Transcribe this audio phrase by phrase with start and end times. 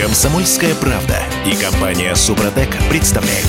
[0.00, 3.46] Комсомольская правда и компания Супротек представляют.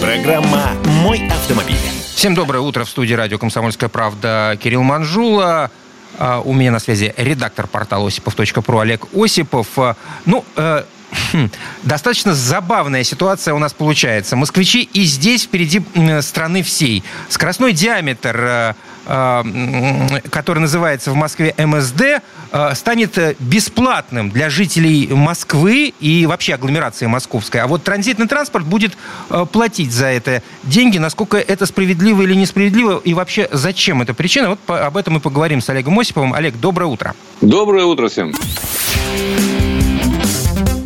[0.00, 0.70] Программа
[1.02, 1.76] «Мой автомобиль».
[2.14, 5.70] Всем доброе утро в студии радио «Комсомольская правда» Кирилл Манжула.
[6.18, 9.66] А, У меня на связи редактор портала осипов.пру Олег Осипов.
[9.76, 10.84] А, Ну, э,
[11.30, 11.50] хм,
[11.82, 14.34] достаточно забавная ситуация у нас получается.
[14.34, 15.82] Москвичи и здесь впереди
[16.22, 17.04] страны всей.
[17.28, 18.74] Скоростной диаметр, э,
[19.04, 27.06] который называется в Москве МСД, э, станет э, бесплатным для жителей Москвы и вообще агломерации
[27.06, 27.60] московской.
[27.60, 28.96] А вот транзитный транспорт будет
[29.30, 30.98] э, платить за это деньги.
[30.98, 34.50] Насколько это справедливо или несправедливо и вообще зачем эта причина?
[34.50, 36.34] Вот об этом мы поговорим с Олегом Осиповым.
[36.34, 37.14] Олег, доброе утро.
[37.40, 38.32] Доброе утро всем.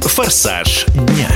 [0.01, 1.29] «Форсаж дня».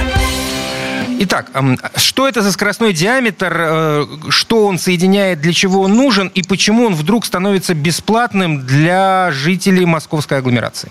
[1.23, 1.51] Итак,
[1.97, 6.87] что это за скоростной диаметр, э, что он соединяет, для чего он нужен и почему
[6.87, 10.91] он вдруг становится бесплатным для жителей московской агломерации?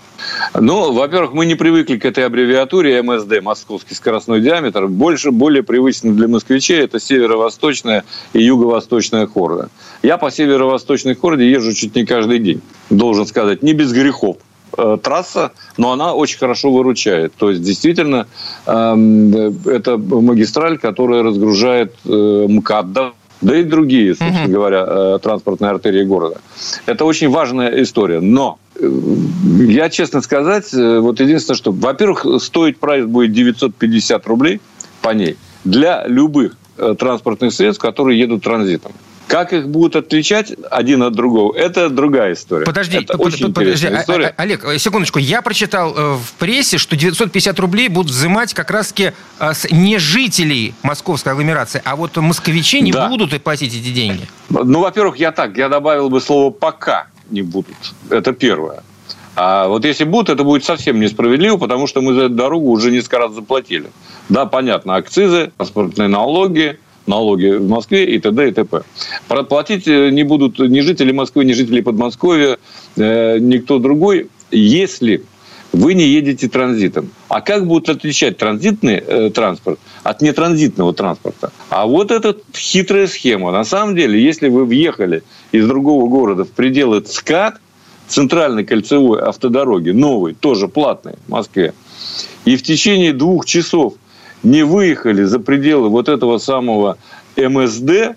[0.54, 4.86] Ну, во-первых, мы не привыкли к этой аббревиатуре МСД, московский скоростной диаметр.
[4.86, 9.68] Больше, более привычно для москвичей это северо-восточная и юго-восточная хорда.
[10.04, 14.36] Я по северо-восточной хорде езжу чуть не каждый день, должен сказать, не без грехов.
[14.76, 17.32] Э, Трасса, но она очень хорошо выручает.
[17.36, 18.26] То есть, действительно,
[18.66, 24.52] эм, э, это магистраль, которая разгружает э, МКАД, да, да и другие, собственно Мгм.
[24.52, 26.40] говоря, э, транспортные артерии города.
[26.86, 28.20] Это очень важная история.
[28.20, 28.58] Но
[29.58, 34.60] я, честно сказать, вот единственное, что, во-первых, стоить проезд будет 950 рублей
[35.02, 36.56] по ней для любых
[36.98, 38.92] транспортных средств, которые едут транзитом.
[39.30, 42.64] Как их будут отличать один от другого, это другая история.
[42.66, 44.34] Подожди, это под- очень под- подожди, интересная а- история.
[44.36, 49.12] а- Олег, секундочку, я прочитал э, в прессе, что 950 рублей будут взимать как раз-таки
[49.38, 53.08] э, с не жителей московской агломерации, а вот москвичи не Да.
[53.08, 54.26] будут и платить эти деньги.
[54.48, 57.76] Ну, во-первых, я так, я добавил бы слово «пока не будут».
[58.10, 58.82] Это первое.
[59.36, 62.90] А вот если будут, это будет совсем несправедливо, потому что мы за эту дорогу уже
[62.90, 63.90] несколько раз заплатили.
[64.28, 68.48] Да, понятно, акцизы, транспортные налоги, налоги в Москве и т.д.
[68.48, 68.82] и т.п.
[69.28, 72.56] Проплатить э, не будут ни жители Москвы, ни жители Подмосковья,
[72.96, 75.22] э, никто другой, если
[75.72, 77.10] вы не едете транзитом.
[77.28, 81.52] А как будут отличать транзитный э, транспорт от нетранзитного транспорта?
[81.68, 83.52] А вот это хитрая схема.
[83.52, 87.60] На самом деле, если вы въехали из другого города в пределы ЦКАД,
[88.08, 91.74] центральной кольцевой автодороги, новой, тоже платной в Москве,
[92.44, 93.94] и в течение двух часов
[94.42, 96.98] не выехали за пределы вот этого самого
[97.36, 98.16] МСД,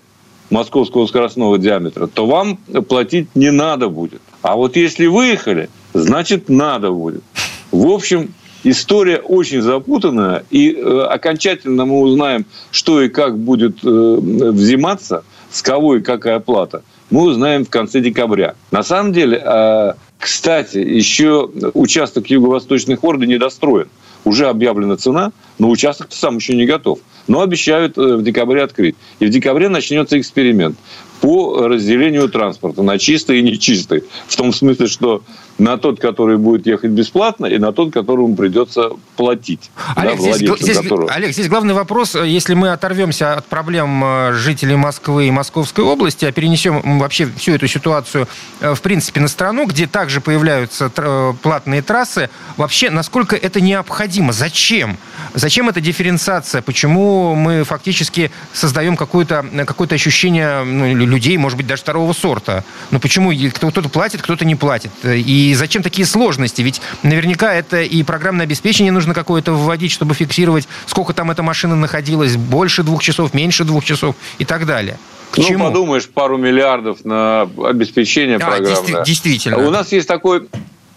[0.50, 2.56] московского скоростного диаметра, то вам
[2.88, 4.20] платить не надо будет.
[4.42, 7.22] А вот если выехали, значит надо будет.
[7.72, 13.86] В общем, история очень запутанная, и э, окончательно мы узнаем, что и как будет э,
[13.86, 18.54] взиматься, с кого и какая плата, мы узнаем в конце декабря.
[18.70, 23.88] На самом деле, э, кстати, еще участок юго-восточной хорды недостроен.
[24.24, 26.98] Уже объявлена цена, но участок сам еще не готов.
[27.26, 28.96] Но обещают э, в декабре открыть.
[29.18, 30.76] И в декабре начнется эксперимент
[31.20, 34.04] по разделению транспорта на чистый и нечистый.
[34.28, 35.22] В том смысле, что
[35.56, 39.70] на тот, который будет ехать бесплатно, и на тот, которому придется платить.
[39.94, 41.10] Олег, да, здесь, здесь- которого.
[41.10, 46.26] Олег, здесь главный вопрос, если мы оторвемся от проблем э, жителей Москвы и Московской области,
[46.26, 48.28] а перенесем вообще всю эту ситуацию,
[48.60, 50.90] э, в принципе, на страну, где также появляются
[51.42, 54.32] платные трассы, вообще, насколько это необходимо?
[54.32, 54.98] Зачем?
[55.44, 56.62] Зачем эта дифференциация?
[56.62, 62.64] Почему мы фактически создаем какое-то какое ощущение ну, лю- людей, может быть, даже второго сорта?
[62.90, 64.90] Ну, почему кто-то платит, кто-то не платит?
[65.04, 66.62] И зачем такие сложности?
[66.62, 71.76] Ведь наверняка это и программное обеспечение нужно какое-то вводить, чтобы фиксировать, сколько там эта машина
[71.76, 74.96] находилась, больше двух часов, меньше двух часов и так далее.
[75.30, 75.64] К ну, чему?
[75.64, 78.70] подумаешь, пару миллиардов на обеспечение А, программное.
[78.70, 79.58] действи- действительно.
[79.58, 80.48] У нас есть такой...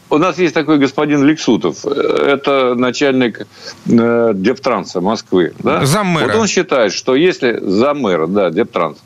[0.10, 1.86] У нас есть такой господин Лексутов.
[1.86, 3.46] Это начальник
[3.86, 5.54] э, Дептранса Москвы.
[5.60, 5.86] Да?
[5.86, 6.28] Заммэра.
[6.28, 7.60] Вот он считает, что если...
[7.62, 8.98] Заммэра, да, Дептранс.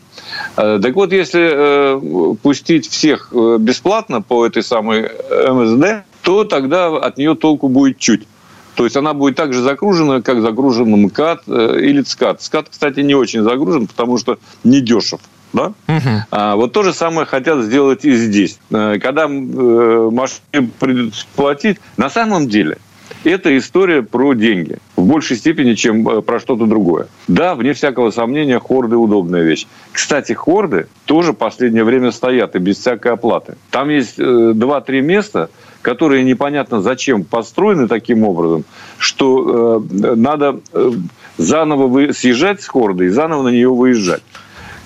[0.58, 5.10] Э, Так вот, если э, пустить всех э, бесплатно по этой самой
[5.50, 8.28] МСД, то тогда от нее толку будет чуть.
[8.76, 12.42] То есть она будет так же загружена, как загружен МКАД э, или ЦКАД.
[12.42, 15.20] ЦКАД, кстати, не очень загружен, потому что не дешев.
[15.54, 15.74] Да?
[15.88, 16.24] Мгм.
[16.32, 18.60] А, вот то же самое хотят сделать и здесь.
[18.72, 22.78] Э, Когда э, машине придется платить, на самом деле
[23.24, 24.78] это история про деньги.
[24.96, 27.08] В большей степени, чем э, про что-то другое.
[27.28, 29.68] Да, вне всякого сомнения, хорды удобная вещь.
[29.92, 33.56] Кстати, хорды тоже в последнее время стоят и без всякой оплаты.
[33.70, 35.50] Там есть э, 2-3 места,
[35.82, 38.64] которые непонятно зачем построены таким образом,
[38.98, 40.92] что э, надо э,
[41.38, 44.24] заново съезжать с хорды и заново на нее выезжать.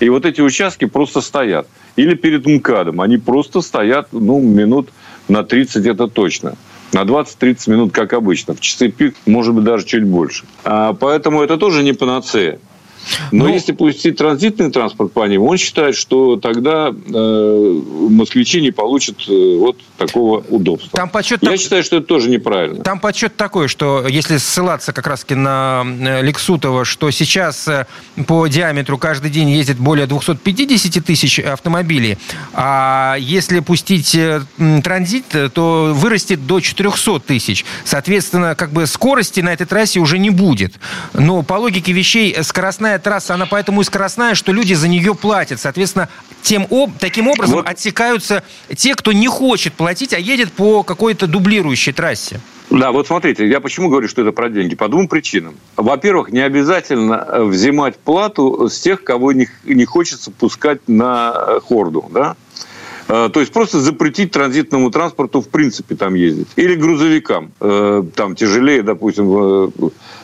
[0.00, 1.66] И вот эти участки просто стоят.
[1.96, 3.00] Или перед МКАДом.
[3.00, 4.90] Они просто стоят, ну, минут
[5.28, 6.56] на 30 это точно.
[6.92, 8.54] на 20-30 минут, как обычно.
[8.54, 10.44] В часы пик, может быть, даже чуть больше.
[10.64, 12.58] А, поэтому это тоже не панацея.
[13.32, 18.70] Но ну, если пустить транзитный транспорт по ним, он считает, что тогда э, москвичи не
[18.70, 20.90] получат э, вот такого удобства.
[20.92, 21.60] Там подсчет Я так...
[21.60, 22.82] считаю, что это тоже неправильно.
[22.82, 27.86] Там подсчет такой, что если ссылаться как раз-таки на э, Лексутова, что сейчас э,
[28.26, 32.18] по диаметру каждый день ездит более 250 тысяч автомобилей,
[32.52, 34.16] а если пустить
[34.82, 35.24] транзит,
[35.54, 37.64] то вырастет до 400 тысяч.
[37.84, 40.74] Соответственно, как бы скорости на этой трассе уже не будет.
[41.12, 45.14] Но по логике вещей скоростная скоростная трасса, она поэтому и скоростная, что люди за нее
[45.14, 45.60] платят.
[45.60, 46.08] Соответственно,
[46.42, 47.68] тем, об, таким образом вот.
[47.68, 48.42] отсекаются
[48.74, 52.40] те, кто не хочет платить, а едет по какой-то дублирующей трассе.
[52.70, 54.74] Да, вот смотрите, я почему говорю, что это про деньги?
[54.74, 55.54] По двум причинам.
[55.76, 61.60] Во-первых, не обязательно э, взимать плату с тех, кого не, не хочется пускать на э,
[61.60, 62.34] хорду, да?
[63.08, 66.48] Э, то есть просто запретить транзитному транспорту в принципе там ездить.
[66.56, 69.72] Или грузовикам, там тяжелее, допустим,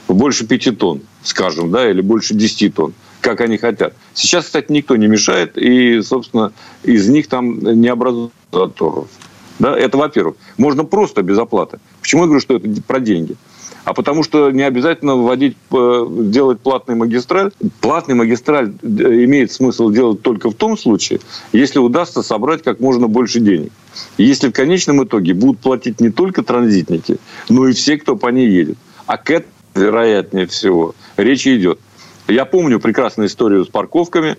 [0.08, 3.94] больше пяти тонн скажем, да, или больше 10 тонн, как они хотят.
[4.14, 6.52] Сейчас, кстати, никто не мешает, и, собственно,
[6.82, 9.08] из них там не образуется заторов.
[9.62, 10.34] Да, это во-первых.
[10.58, 11.78] Можно просто без оплаты.
[12.00, 13.36] Почему я говорю, что это про деньги?
[13.84, 17.52] А потому что не обязательно вводить, э, делать платный магистраль.
[17.80, 18.86] Платный магистраль э,
[19.24, 21.20] имеет смысл делать только в том случае,
[21.52, 23.70] если удастся собрать как можно больше денег.
[24.18, 27.18] Если в конечном итоге будут платить не только транзитники,
[27.48, 28.78] но и все, кто по ней едет.
[29.06, 31.78] А к этому вероятнее всего, речь идет.
[32.28, 34.36] Я помню прекрасную историю с парковками.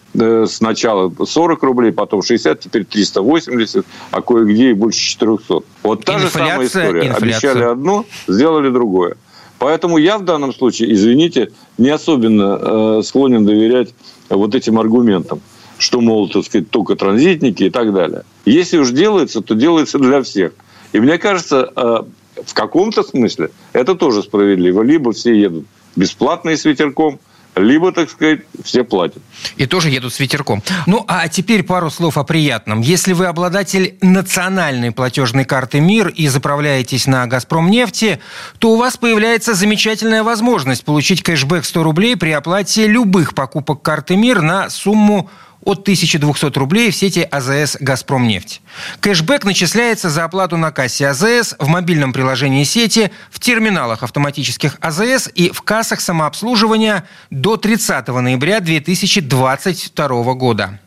[0.47, 5.59] Сначала 40 рублей, потом 60, теперь 380, а кое-где и больше 400.
[5.83, 7.07] Вот та инфляция, же самая история.
[7.07, 7.51] Инфляция.
[7.51, 9.17] Обещали одно, сделали другое.
[9.59, 12.59] Поэтому я в данном случае, извините, не особенно
[12.99, 13.93] э, склонен доверять
[14.29, 15.41] вот этим аргументам,
[15.77, 18.23] что, мол, так сказать, только транзитники и так далее.
[18.45, 20.51] Если уж делается, то делается для всех.
[20.91, 22.03] И мне кажется, э,
[22.45, 24.81] в каком-то смысле это тоже справедливо.
[24.81, 25.65] Либо все едут
[25.95, 27.19] бесплатно и с ветерком,
[27.55, 29.21] либо, так сказать, все платят.
[29.57, 30.63] И тоже едут с ветерком.
[30.87, 32.81] Ну, а теперь пару слов о приятном.
[32.81, 38.19] Если вы обладатель национальной платежной карты МИР и заправляетесь на «Газпром нефти»,
[38.59, 44.15] то у вас появляется замечательная возможность получить кэшбэк 100 рублей при оплате любых покупок карты
[44.15, 45.29] МИР на сумму
[45.65, 48.61] от 1200 рублей в сети АЗС «Газпромнефть».
[48.99, 55.29] Кэшбэк начисляется за оплату на кассе АЗС, в мобильном приложении сети, в терминалах автоматических АЗС
[55.33, 60.79] и в кассах самообслуживания до 30 ноября 2022 года.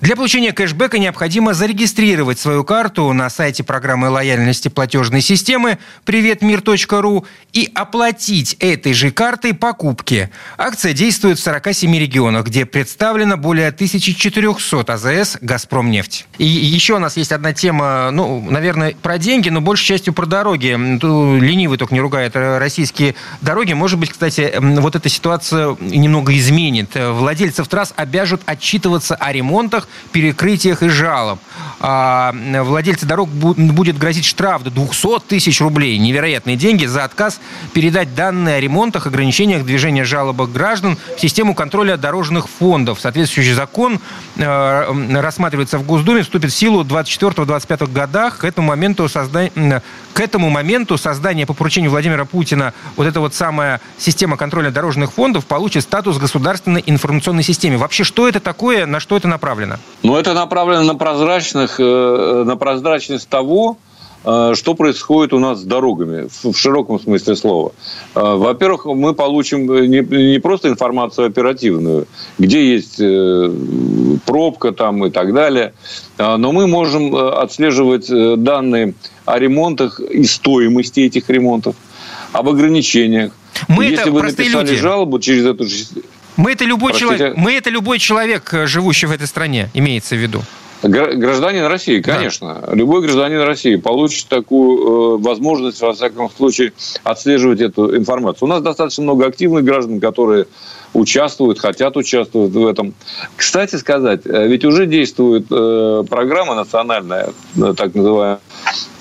[0.00, 7.70] Для получения кэшбэка необходимо зарегистрировать свою карту на сайте программы лояльности платежной системы приветмир.ру и
[7.74, 10.30] оплатить этой же картой покупки.
[10.58, 16.26] Акция действует в 47 регионах, где представлено более 1400 АЗС «Газпромнефть».
[16.38, 20.26] И еще у нас есть одна тема, ну, наверное, про деньги, но большей частью про
[20.26, 20.66] дороги.
[20.68, 23.72] Ленивый только не ругает российские дороги.
[23.72, 26.90] Может быть, кстати, вот эта ситуация немного изменит.
[26.94, 31.38] Владельцев трасс обяжут отчитываться о ремонте ремонтах, перекрытиях и жалоб.
[31.80, 32.32] А
[32.62, 35.98] владельцы дорог будет грозить штраф до 200 тысяч рублей.
[35.98, 37.40] Невероятные деньги за отказ
[37.72, 43.00] передать данные о ремонтах, ограничениях движения жалобок граждан в систему контроля дорожных фондов.
[43.00, 44.00] Соответствующий закон
[44.36, 48.38] э, рассматривается в Госдуме, вступит в силу в 24-25 годах.
[48.38, 49.82] К этому моменту создание
[50.12, 55.12] к этому моменту создание по поручению Владимира Путина вот эта вот самая система контроля дорожных
[55.12, 57.78] фондов получит статус государственной информационной системы.
[57.78, 59.41] Вообще, что это такое, на что это направлено?
[60.02, 63.76] Ну, это направлено на, прозрачных, э, на прозрачность того,
[64.24, 67.72] э, что происходит у нас с дорогами в широком смысле слова.
[68.14, 72.06] Э, во-первых, мы получим не просто информацию оперативную,
[72.38, 73.02] где есть
[74.24, 75.74] пробка там и так далее,
[76.18, 78.08] но мы можем отслеживать
[78.42, 78.94] данные
[79.24, 81.74] о ремонтах и стоимости этих ремонтов,
[82.32, 83.32] об ограничениях.
[83.68, 84.76] Мы Если это вы написали люди.
[84.76, 85.84] жалобу через эту же...
[86.36, 90.18] Мы это, любой человек, мы это любой человек, э, живущий в этой стране, имеется в
[90.18, 90.42] виду.
[90.82, 92.60] Гражданин России, конечно.
[92.66, 92.74] Да.
[92.74, 96.72] Любой гражданин России получит такую э, возможность, во всяком случае,
[97.04, 98.48] отслеживать эту информацию.
[98.48, 100.46] У нас достаточно много активных граждан, которые
[100.92, 102.94] участвуют, хотят участвовать в этом.
[103.36, 108.40] Кстати сказать, э, ведь уже действует э, программа национальная, э, так называемая,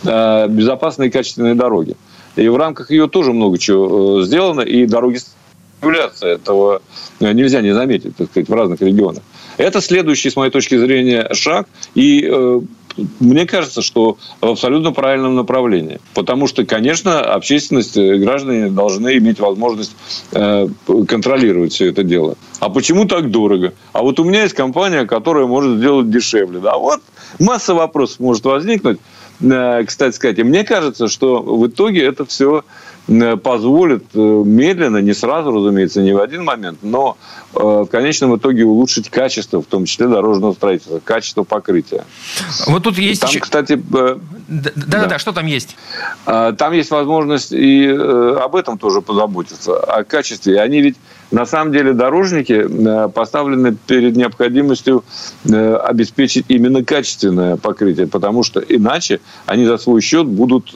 [0.04, 1.96] э, «Безопасные и качественные дороги».
[2.36, 5.20] И в рамках ее тоже много чего сделано, и дороги
[5.82, 6.28] являются.
[6.28, 6.82] Этого
[7.20, 9.24] нельзя не заметить, так сказать, в разных регионах.
[9.58, 11.68] Это следующий, с моей точки зрения, шаг.
[11.94, 12.62] И э,
[13.20, 16.00] мне кажется, что в абсолютно правильном направлении.
[16.14, 19.96] Потому что, конечно, общественность, э, граждане должны иметь возможность
[20.32, 20.68] э,
[21.08, 22.36] контролировать все это дело.
[22.60, 23.74] А почему так дорого?
[23.94, 26.60] А вот у меня есть компания, которая может сделать дешевле.
[26.60, 27.02] Да, вот
[27.40, 29.00] масса вопросов может возникнуть.
[29.42, 30.40] э, кстати сказать.
[30.40, 32.91] И мне кажется, что в итоге это все Э,
[33.44, 37.18] позволит э, медленно, не сразу, разумеется, не в один момент, но
[37.54, 42.06] э, в конечном итоге улучшить качество, в том числе дорожного строительства, качество покрытия.
[42.68, 43.22] Вот тут есть...
[43.22, 43.82] Там, кстати...
[44.48, 45.76] Да-да-да, что там есть?
[46.26, 50.62] А, там есть возможность и об этом тоже позаботиться, о качестве.
[50.62, 50.98] Они ведь
[51.32, 52.68] на самом деле дорожники
[53.10, 55.04] поставлены перед необходимостью
[55.46, 60.74] обеспечить именно качественное покрытие, потому что иначе они за свой счет будут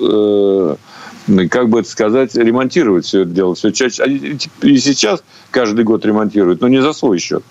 [1.50, 4.03] как бы это сказать, ремонтировать все это дело все чаще.
[4.62, 7.44] И сейчас каждый год ремонтируют, но не за свой счет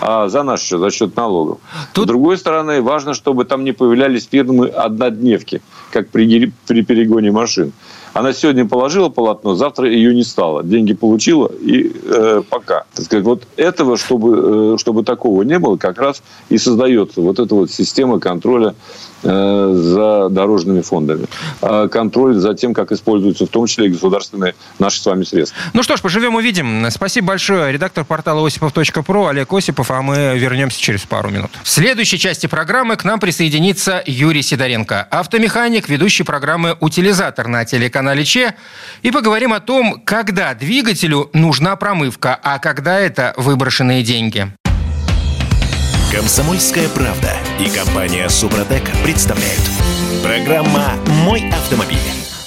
[0.00, 1.58] а за наш счет, за счет налогов.
[1.92, 2.04] Тут...
[2.04, 7.72] С другой стороны, важно, чтобы там не появлялись фирмы однодневки, как при, при перегоне машин.
[8.12, 10.64] Она сегодня положила полотно, завтра ее не стало.
[10.64, 12.84] Деньги получила и э, пока.
[12.94, 17.38] Так сказать, вот этого, чтобы, э, чтобы такого не было, как раз и создается вот
[17.38, 18.74] эта вот система контроля
[19.26, 21.26] за дорожными фондами.
[21.60, 25.58] А контроль за тем, как используются в том числе и государственные наши с вами средства.
[25.72, 26.90] Ну что ж, поживем увидим.
[26.90, 27.72] Спасибо большое.
[27.72, 31.50] Редактор портала осипов.про Олег Осипов, а мы вернемся через пару минут.
[31.62, 38.06] В следующей части программы к нам присоединится Юрий Сидоренко, автомеханик, ведущий программы «Утилизатор» на телеканале
[38.06, 38.54] канале Че.
[39.02, 44.52] И поговорим о том, когда двигателю нужна промывка, а когда это выброшенные деньги.
[46.12, 49.60] Комсомольская правда и компания Супротек представляют.
[50.22, 50.94] Программа
[51.24, 51.98] «Мой автомобиль».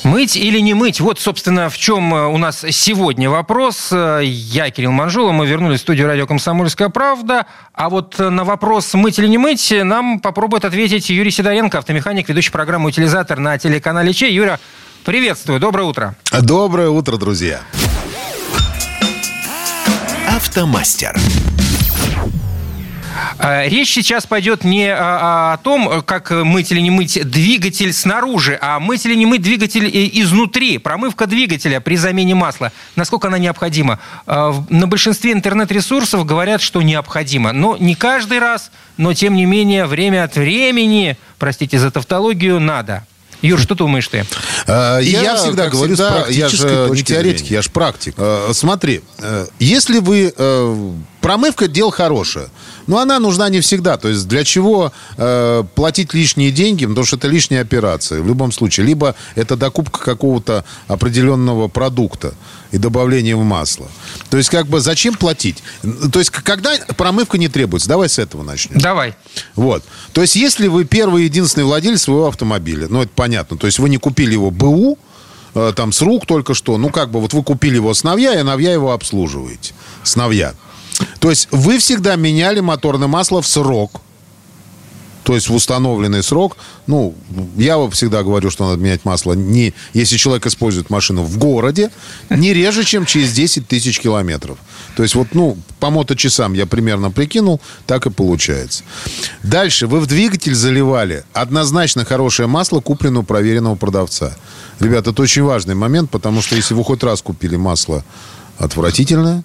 [0.03, 1.01] Мыть или не мыть?
[1.01, 3.89] Вот, собственно, в чем э, у нас сегодня вопрос.
[3.91, 7.45] Э, я Кирилл Манжула, мы вернулись в студию радио «Комсомольская правда».
[7.73, 12.51] А вот на вопрос «мыть или не мыть» нам попробует ответить Юрий Сидоренко, автомеханик, ведущий
[12.51, 14.33] программу «Утилизатор» на телеканале Че.
[14.33, 14.59] Юра,
[15.05, 16.15] Приветствую, доброе утро.
[16.41, 17.61] Доброе утро, друзья.
[20.27, 21.17] Автомастер.
[23.37, 28.79] А, речь сейчас пойдет не о, том, как мыть или не мыть двигатель снаружи, а
[28.79, 30.77] мыть или не мыть двигатель изнутри.
[30.77, 32.71] Промывка двигателя при замене масла.
[32.95, 33.99] Насколько она необходима?
[34.25, 37.51] А, на большинстве интернет-ресурсов говорят, что необходимо.
[37.53, 43.05] Но не каждый раз, но тем не менее время от времени, простите за тавтологию, надо.
[43.41, 44.25] Юр, что думаешь ты?
[44.67, 47.55] А, я, я всегда говорю, всегда, я же не теоретик, зрения.
[47.55, 48.13] я же практик.
[48.17, 50.33] А, смотри, э, если вы...
[51.21, 52.47] Промывка– дело хорошее.
[52.87, 53.97] Но она нужна не всегда.
[53.97, 56.85] То есть для чего э, платить лишние деньги?
[56.85, 58.85] Потому что это лишняя операция в любом случае.
[58.85, 62.33] Либо это докупка какого-то определенного продукта
[62.71, 63.87] и добавление в масло.
[64.29, 65.61] То есть как бы зачем платить?
[66.11, 67.89] То есть когда промывка не требуется?
[67.89, 68.79] Давай с этого начнем.
[68.79, 69.15] Давай.
[69.55, 69.83] Вот.
[70.13, 73.89] То есть если вы первый единственный владелец своего автомобиля, ну это понятно, то есть вы
[73.89, 74.97] не купили его БУ,
[75.53, 78.39] э, там с рук только что, ну как бы вот вы купили его с Новья,
[78.39, 79.73] и Новья его обслуживаете.
[80.03, 80.53] С Новья.
[81.19, 84.01] То есть вы всегда меняли моторное масло в срок.
[85.23, 86.57] То есть в установленный срок.
[86.87, 87.13] Ну,
[87.55, 91.91] я всегда говорю, что надо менять масло, не, если человек использует машину в городе,
[92.31, 94.57] не реже, чем через 10 тысяч километров.
[94.95, 98.83] То есть вот, ну, по моточасам я примерно прикинул, так и получается.
[99.43, 99.85] Дальше.
[99.85, 104.35] Вы в двигатель заливали однозначно хорошее масло, купленное у проверенного продавца.
[104.79, 108.03] Ребята, это очень важный момент, потому что если вы хоть раз купили масло
[108.57, 109.43] отвратительное,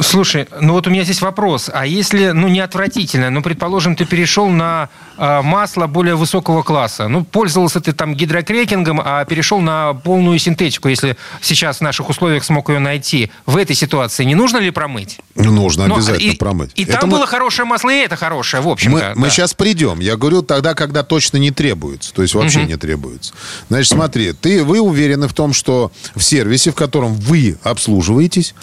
[0.00, 1.70] Слушай, ну вот у меня здесь вопрос.
[1.72, 7.08] А если, ну, не отвратительно, ну, предположим, ты перешел на э, масло более высокого класса.
[7.08, 12.44] Ну, пользовался ты там гидрокрекингом, а перешел на полную синтетику, если сейчас в наших условиях
[12.44, 13.30] смог ее найти.
[13.46, 15.18] В этой ситуации не нужно ли промыть?
[15.36, 16.70] Ну, нужно Но, обязательно и, промыть.
[16.74, 17.18] И это там мы...
[17.18, 18.96] было хорошее масло, и это хорошее, в общем-то.
[18.96, 19.12] Мы, да.
[19.14, 20.00] мы сейчас придем.
[20.00, 22.12] Я говорю тогда, когда точно не требуется.
[22.12, 22.68] То есть вообще угу.
[22.68, 23.32] не требуется.
[23.68, 28.54] Значит, смотри, ты, вы уверены в том, что в сервисе, в котором вы обслуживаетесь,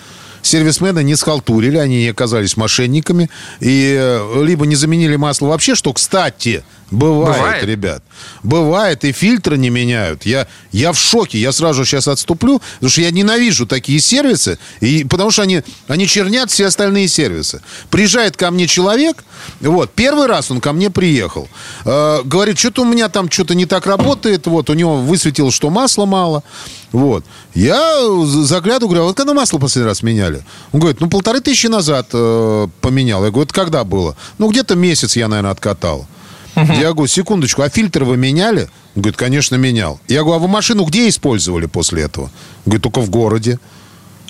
[0.42, 3.30] сервисмены не схалтурили, они оказались мошенниками,
[3.60, 8.04] и э, либо не заменили масло вообще, что, кстати, Бывает, Бывает, ребят.
[8.44, 10.26] Бывает, и фильтры не меняют.
[10.26, 11.40] Я, я в шоке.
[11.40, 16.06] Я сразу сейчас отступлю, потому что я ненавижу такие сервисы, и, потому что они, они
[16.06, 17.62] чернят все остальные сервисы.
[17.90, 19.24] Приезжает ко мне человек,
[19.62, 21.48] вот, первый раз он ко мне приехал,
[21.86, 25.70] э, говорит, что-то у меня там что-то не так работает, вот, у него высветилось, что
[25.70, 26.44] масла мало,
[26.92, 27.24] вот.
[27.54, 30.44] Я заглядываю, говорю, а вот когда масло последний раз меняли?
[30.74, 33.24] Он говорит, ну, полторы тысячи назад э, поменял.
[33.24, 34.18] Я говорю, это когда было?
[34.38, 36.06] Ну, где-то месяц я, наверное, откатал.
[36.55, 36.74] Угу.
[36.74, 38.70] Я говорю, секундочку, а фильтр вы меняли?
[38.96, 40.00] Он говорит, конечно, менял.
[40.08, 42.25] Я говорю, а вы машину где использовали после этого?
[42.25, 42.31] Он
[42.65, 43.60] говорит, только в городе.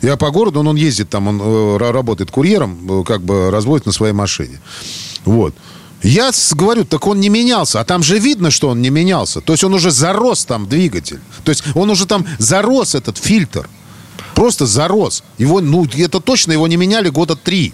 [0.01, 3.85] Я по городу, он, он ездит там, он э, работает курьером, э, как бы разводит
[3.85, 4.59] на своей машине.
[5.25, 5.53] Вот.
[6.03, 7.79] Я говорю, так он не менялся.
[7.79, 9.41] А там же видно, что он не менялся.
[9.41, 11.19] То есть он уже зарос там двигатель.
[11.43, 13.69] То есть он уже там зарос, этот фильтр.
[14.33, 15.23] Просто зарос.
[15.37, 17.73] Его, ну, это точно его не меняли года три.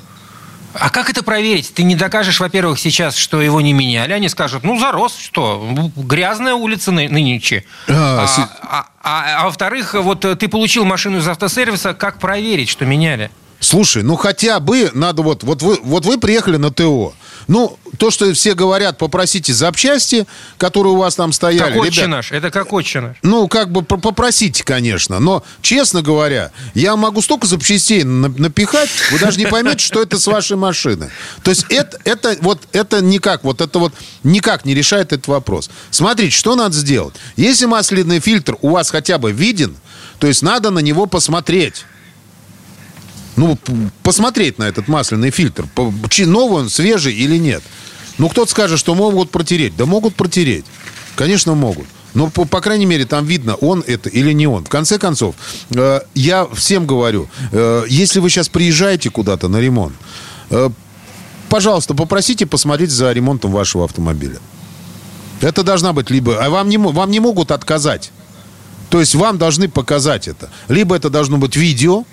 [0.80, 1.74] А как это проверить?
[1.74, 4.14] Ты не докажешь, во-первых, сейчас, что его не меняли.
[4.14, 5.68] Они скажут, ну, зарос, что?
[5.96, 7.64] Грязная улица ны- нынче.
[7.88, 12.20] А, А, си- а- а- а во-вторых, вот э, ты получил машину из автосервиса, как
[12.20, 13.32] проверить, что меняли?
[13.60, 17.14] Слушай, ну хотя бы надо вот, вот вы, вот вы приехали на ТО.
[17.48, 21.72] Ну, то, что все говорят, попросите запчасти, которые у вас там стояли.
[21.74, 23.18] Как отче наш, это как отче наш.
[23.24, 25.20] Ну, как бы попросите, конечно.
[25.20, 30.20] Но, честно говоря, я могу столько запчастей на- напихать, вы даже не поймете, что это
[30.20, 31.10] с вашей машины.
[31.44, 35.70] То есть это, это вот это никак, вот это вот никак не решает этот вопрос.
[35.90, 37.16] Смотрите, что надо сделать.
[37.38, 39.76] Если масляный фильтр у вас хотя бы виден,
[40.20, 41.86] то есть надо на него посмотреть.
[43.38, 43.58] Ну,
[44.04, 45.66] посмотреть на этот масляный фильтр.
[46.26, 47.64] Новый он, свежий или нет.
[48.18, 49.76] Ну, кто-то скажет, что могут протереть.
[49.78, 50.66] Да могут протереть.
[51.16, 51.86] Конечно, могут.
[52.16, 54.66] Но, по, по крайней мере, там видно, он это или не он.
[54.66, 55.36] В конце концов,
[55.70, 59.94] э, я всем говорю, э, если вы сейчас приезжаете куда-то на ремонт,
[60.50, 60.70] э,
[61.48, 64.40] пожалуйста, попросите посмотреть за ремонтом вашего автомобиля.
[65.42, 66.44] Это должна быть либо...
[66.44, 68.12] А вам не, вам не могут отказать.
[68.90, 70.50] То есть вам должны показать это.
[70.70, 72.06] Либо это должно быть видео,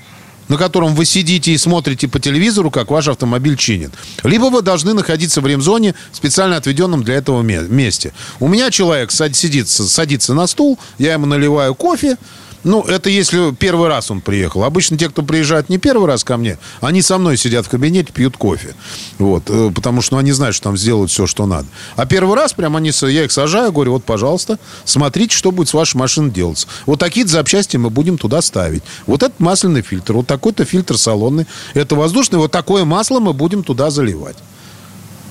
[0.48, 3.90] на котором вы сидите и смотрите по телевизору, как ваш автомобиль чинит.
[4.22, 8.12] Либо вы должны находиться в ремзоне, специально отведенном для этого ме- месте.
[8.40, 12.16] У меня человек сад- сидит, садится на стул, я ему наливаю кофе.
[12.64, 14.64] Ну, это если первый раз он приехал.
[14.64, 18.12] Обычно те, кто приезжают не первый раз ко мне, они со мной сидят в кабинете,
[18.12, 18.74] пьют кофе.
[19.18, 21.66] Вот, э, потому что ну, они знают, что там сделают все, что надо.
[21.96, 25.74] А первый раз прям они, я их сажаю, говорю, вот, пожалуйста, смотрите, что будет с
[25.74, 26.66] вашей машиной делаться.
[26.86, 28.82] Вот такие запчасти мы будем туда ставить.
[29.06, 33.62] Вот этот масляный фильтр, вот такой-то фильтр салонный, это воздушный, вот такое масло мы будем
[33.62, 34.36] туда заливать.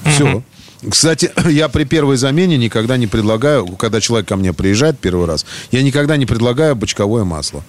[0.05, 0.43] Все.
[0.89, 5.45] Кстати, я при первой замене никогда не предлагаю, когда человек ко мне приезжает первый раз,
[5.71, 7.63] я никогда не предлагаю бочковое масло.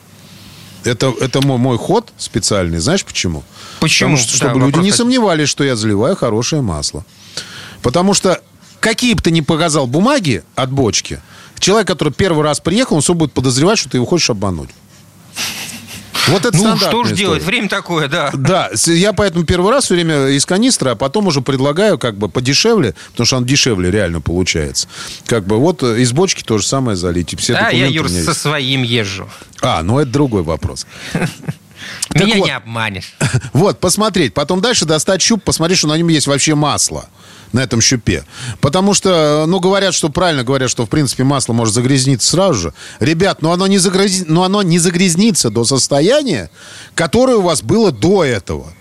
[0.85, 2.79] Это, это мой, мой ход специальный.
[2.79, 3.43] Знаешь почему?
[3.81, 4.17] Почему?
[4.17, 4.95] Потому что, Да, чтобы люди не один.
[4.95, 7.05] сомневались, что я заливаю хорошее масло.
[7.83, 8.41] Потому что
[8.81, 11.21] какие бы ты ни показал бумаги от бочки,
[11.59, 14.71] человек, который первый раз приехал, он все будет подозревать, что ты его хочешь обмануть.
[16.29, 17.17] Вот это Ну, что ж история.
[17.17, 17.43] делать?
[17.43, 18.31] Время такое, да.
[18.33, 22.29] Да, я поэтому первый раз все время из канистры, а потом уже предлагаю как бы
[22.29, 24.89] подешевле, потому что он дешевле реально получается.
[25.27, 27.33] Как бы вот из бочки то же самое залить.
[27.33, 29.29] и Все Да, я, Юр, со своим езжу.
[29.61, 30.87] А, ну это другой вопрос.
[32.15, 32.47] Меня вот.
[32.47, 33.15] не обманешь.
[33.53, 34.35] Вот, посмотреть.
[34.35, 37.09] Потом дальше достать щуп, посмотреть, что на нем есть вообще масло
[37.53, 38.25] на этом щупе.
[38.61, 42.75] Потому что, ну, говорят, что правильно говорят, что, в принципе, масло может загрязниться сразу же.
[42.99, 46.51] Ребят, но оно не, загрязи- но оно не загрязнится до состояния,
[46.95, 48.73] которое у вас было до этого.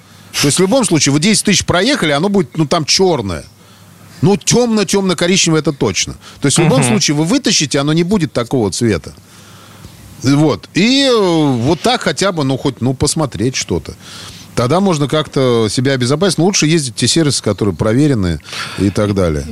[0.42, 3.46] То есть, в любом случае, вы 10 тысяч проехали, оно будет, ну, там черное.
[4.22, 6.14] Ну, темно-темно-коричневое это точно.
[6.42, 9.14] То есть, в любом случае, вы вытащите, оно не будет такого цвета.
[10.24, 10.70] Вот.
[10.74, 13.94] И э, вот так хотя бы, ну, хоть, ну, посмотреть что-то.
[14.56, 16.38] Тогда можно как-то себя обезопасить.
[16.38, 18.40] Но лучше ездить в те сервисы, которые проверены
[18.78, 19.46] и так далее.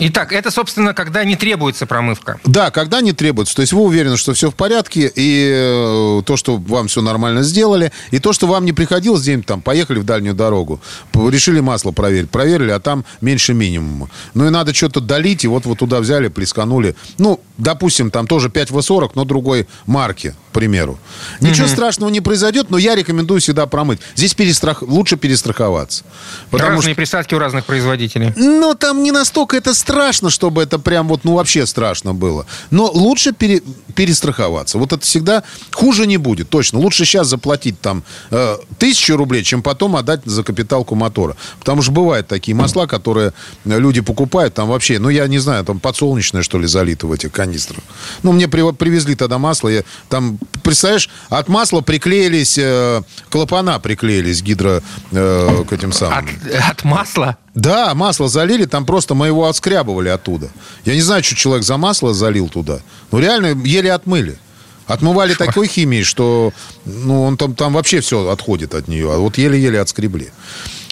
[0.00, 2.38] Итак, это, собственно, когда не требуется промывка.
[2.44, 3.56] Да, когда не требуется.
[3.56, 7.42] То есть вы уверены, что все в порядке, и э, то, что вам все нормально
[7.42, 10.80] сделали, и то, что вам не приходилось где-нибудь там, поехали в дальнюю дорогу,
[11.14, 14.08] решили масло проверить, проверили, а там меньше минимума.
[14.34, 16.94] Ну и надо что-то долить, и вот вы туда взяли, плесканули.
[17.18, 20.98] Ну, допустим, там тоже 5В40, но другой марки, к примеру.
[21.40, 24.00] Ничего страшного не произойдет, но я рекомендую всегда промыть.
[24.16, 24.82] Здесь перестрах...
[24.82, 26.04] лучше перестраховаться.
[26.50, 28.32] Потому Разные присадки у разных производителей.
[28.36, 32.46] ну, там не настолько это страшно, чтобы это прям вот, ну, вообще страшно было.
[32.70, 33.62] Но лучше пере-
[33.94, 34.78] перестраховаться.
[34.78, 36.78] Вот это всегда хуже не будет, точно.
[36.78, 41.36] Лучше сейчас заплатить там э, тысячу рублей, чем потом отдать за капиталку мотора.
[41.58, 43.32] Потому что бывают такие масла, которые
[43.64, 47.32] люди покупают, там вообще, ну, я не знаю, там подсолнечное, что ли, залито в этих
[47.32, 47.82] канистрах.
[48.22, 54.42] Ну, мне при- привезли тогда масло, я, там, представляешь, от масла приклеились, э, клапана приклеились
[54.42, 54.82] гидро
[55.12, 56.28] э, к этим самым.
[56.28, 57.38] От, от масла?
[57.54, 60.48] Да, масло залили, там просто мы его отскрябывали оттуда.
[60.84, 62.80] Я не знаю, что человек за масло залил туда.
[63.10, 64.38] Ну, реально, еле отмыли.
[64.86, 66.52] Отмывали такой химией, что
[66.86, 69.12] ну, он там, там вообще все отходит от нее.
[69.12, 70.30] А вот еле-еле отскребли.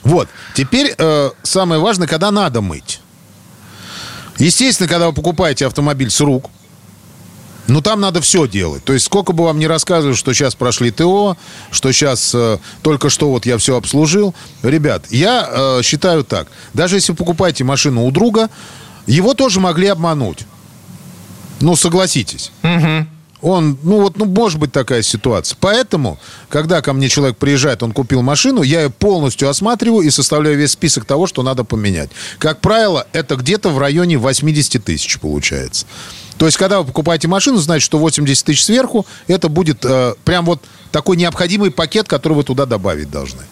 [0.03, 0.29] Вот.
[0.55, 3.01] Теперь э, самое важное, когда надо мыть.
[4.39, 6.51] Естественно, когда вы покупаете автомобиль с рук,
[7.69, 8.85] ну, там надо все делать.
[8.85, 11.37] То есть, сколько бы вам ни рассказывали, что сейчас прошли ТО,
[11.71, 14.35] что сейчас э, только что вот я все обслужил.
[14.63, 16.49] Ребят, я э, считаю так.
[16.75, 18.51] Даже если вы покупаете машину у друга,
[19.07, 20.47] его тоже могли обмануть.
[21.61, 22.53] Ну, согласитесь.
[23.43, 25.57] Он, ну вот, ну, может быть такая ситуация.
[25.61, 30.57] Поэтому, когда ко мне человек приезжает, он купил машину, я ее полностью осматриваю и составляю
[30.57, 32.11] весь список того, что надо поменять.
[32.39, 35.87] Как правило, это где-то в районе 80 тысяч получается.
[36.39, 40.45] То есть, когда вы покупаете машину, значит, что 80 тысяч сверху, это будет э, прям
[40.45, 43.43] вот такой необходимый пакет, который вы туда добавить должны.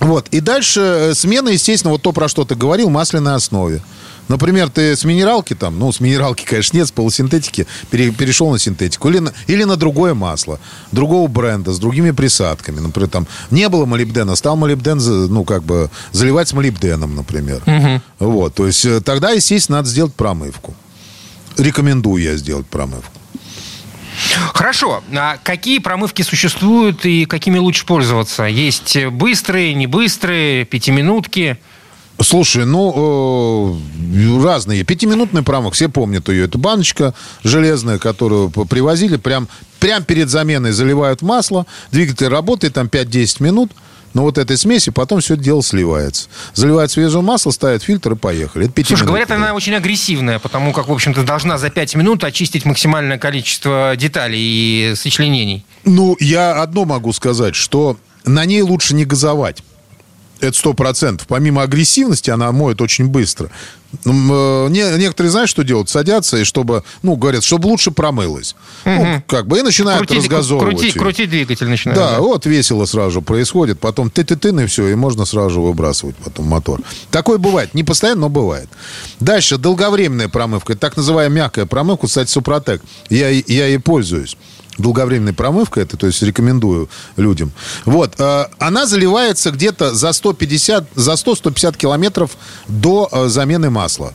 [0.00, 0.28] Вот.
[0.28, 3.80] И дальше э, смена, естественно, вот то, про что ты говорил, масляной основе.
[4.28, 8.58] Например, ты с минералки там, ну, с минералки, конечно, нет, с полусинтетики, пере, перешел на
[8.58, 9.08] синтетику.
[9.08, 10.60] Или на, или на другое масло,
[10.92, 12.80] другого бренда, с другими присадками.
[12.80, 17.62] Например, там не было молибдена, стал молибден, ну, как бы, заливать с молибденом, например.
[17.66, 18.30] Угу.
[18.30, 20.74] Вот, то есть э, тогда, естественно, надо сделать промывку.
[21.56, 23.20] Рекомендую я сделать промывку.
[24.52, 25.02] Хорошо.
[25.14, 28.44] А какие промывки существуют и какими лучше пользоваться?
[28.44, 31.58] Есть быстрые, не быстрые, пятиминутки?
[32.20, 33.80] Слушай, ну,
[34.12, 34.84] э, разные.
[34.84, 36.44] Пятиминутный промывок, все помнят ее.
[36.44, 37.12] Это баночка
[37.42, 39.48] железная, которую привозили прям,
[39.80, 41.66] прям перед заменой заливают масло.
[41.90, 43.72] Двигатель работает там 5-10 минут.
[44.14, 46.28] Но вот этой смеси потом все это дело сливается.
[46.54, 48.66] Заливают свежее масло, ставят фильтр и поехали.
[48.68, 52.64] Это Слушай, говорят, она очень агрессивная, потому как, в общем-то, должна за 5 минут очистить
[52.64, 55.64] максимальное количество деталей и сочленений.
[55.84, 59.62] Ну, я одно могу сказать, что на ней лучше не газовать.
[60.44, 61.26] Это сто процентов.
[61.26, 63.50] Помимо агрессивности, она моет очень быстро.
[64.04, 65.88] Э, некоторые знают, что делают?
[65.88, 68.56] Садятся, и чтобы, ну, говорят, чтобы лучше промылось.
[68.84, 68.94] Угу.
[68.94, 70.78] Ну, как бы, и начинают крутить, разгазовывать.
[70.78, 72.00] Крути, крутить двигатель начинают.
[72.00, 73.80] Да, да, вот весело сразу происходит.
[73.80, 76.80] Потом ты ты ты и все, и можно сразу выбрасывать потом мотор.
[77.10, 77.74] Такое бывает.
[77.74, 78.68] Не постоянно, но бывает.
[79.20, 80.76] Дальше, долговременная промывка.
[80.76, 82.82] Так называемая мягкая промывка, кстати, Супротек.
[83.10, 84.36] Я, я ей пользуюсь
[84.78, 87.52] долговременной промывка это, то есть рекомендую людям.
[87.84, 92.32] Вот, э, она заливается где-то за 150, за 100-150 километров
[92.68, 94.12] до э, замены масла.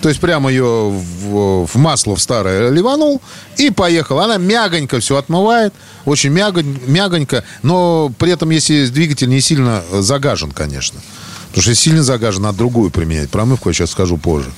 [0.00, 3.20] То есть прямо ее в, в масло в старое ливанул
[3.58, 4.20] и поехал.
[4.20, 5.74] Она мягонько все отмывает,
[6.06, 11.00] очень мягонь, мягонько, но при этом, если двигатель не сильно загажен, конечно.
[11.48, 13.28] Потому что сильно загажен, надо другую применять.
[13.28, 14.50] Промывку я сейчас скажу позже.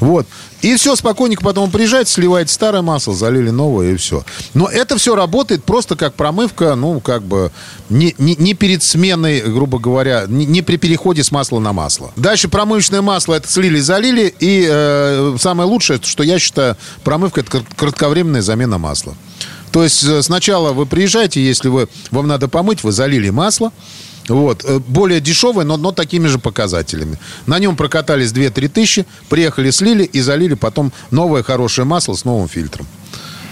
[0.00, 0.26] Вот.
[0.62, 4.24] И все, спокойненько потом приезжаете, сливаете старое масло, залили новое, и все.
[4.54, 7.52] Но это все работает просто как промывка, ну, как бы,
[7.88, 12.10] не, не, не перед сменой, грубо говоря, не, не при переходе с масла на масло.
[12.16, 14.34] Дальше промывочное масло это слили, залили.
[14.40, 19.14] И э, самое лучшее, что я считаю, промывка это кратковременная замена масла.
[19.70, 23.72] То есть э, сначала вы приезжаете, если вы, вам надо помыть, вы залили масло,
[24.28, 24.64] вот.
[24.64, 27.18] Э, более дешевый, но, но такими же показателями.
[27.46, 32.48] На нем прокатались 2-3 тысячи, приехали, слили и залили потом новое хорошее масло с новым
[32.48, 32.86] фильтром.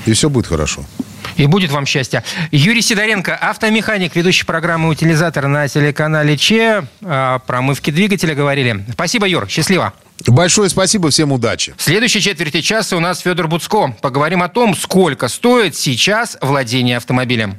[0.07, 0.85] И все будет хорошо.
[1.37, 2.25] И будет вам счастье.
[2.51, 6.87] Юрий Сидоренко, автомеханик, ведущий программы «Утилизатор» на телеканале ЧЕ.
[7.03, 8.87] О промывке двигателя говорили.
[8.93, 9.47] Спасибо, Юр.
[9.49, 9.93] Счастливо.
[10.27, 11.75] Большое спасибо, всем удачи.
[11.77, 13.95] В следующей четверти часа у нас Федор Буцко.
[14.01, 17.59] Поговорим о том, сколько стоит сейчас владение автомобилем.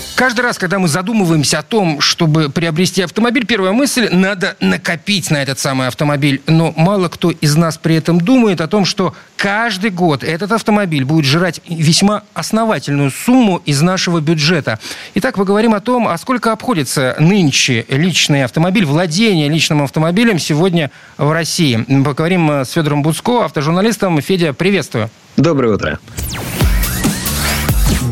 [0.21, 5.41] Каждый раз, когда мы задумываемся о том, чтобы приобрести автомобиль, первая мысль– надо накопить на
[5.41, 6.43] этот самый автомобиль.
[6.45, 11.05] Но мало кто из нас при этом думает о том, что каждый год этот автомобиль
[11.05, 14.77] будет жрать весьма основательную сумму из нашего бюджета.
[15.15, 20.91] Итак, мы говорим о том, а сколько обходится нынче личный автомобиль, владение личным автомобилем сегодня
[21.17, 21.83] в России.
[21.87, 24.21] Мы поговорим с Федором Буцко, автожурналистом.
[24.21, 25.09] Федя, приветствую.
[25.35, 25.99] Доброе утро.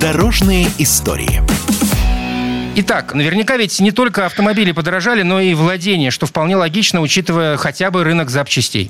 [0.01, 1.43] Дорожные истории.
[2.81, 7.91] Итак, наверняка ведь не только автомобили подорожали, но и владение, что вполне логично, учитывая хотя
[7.91, 8.89] бы рынок запчастей.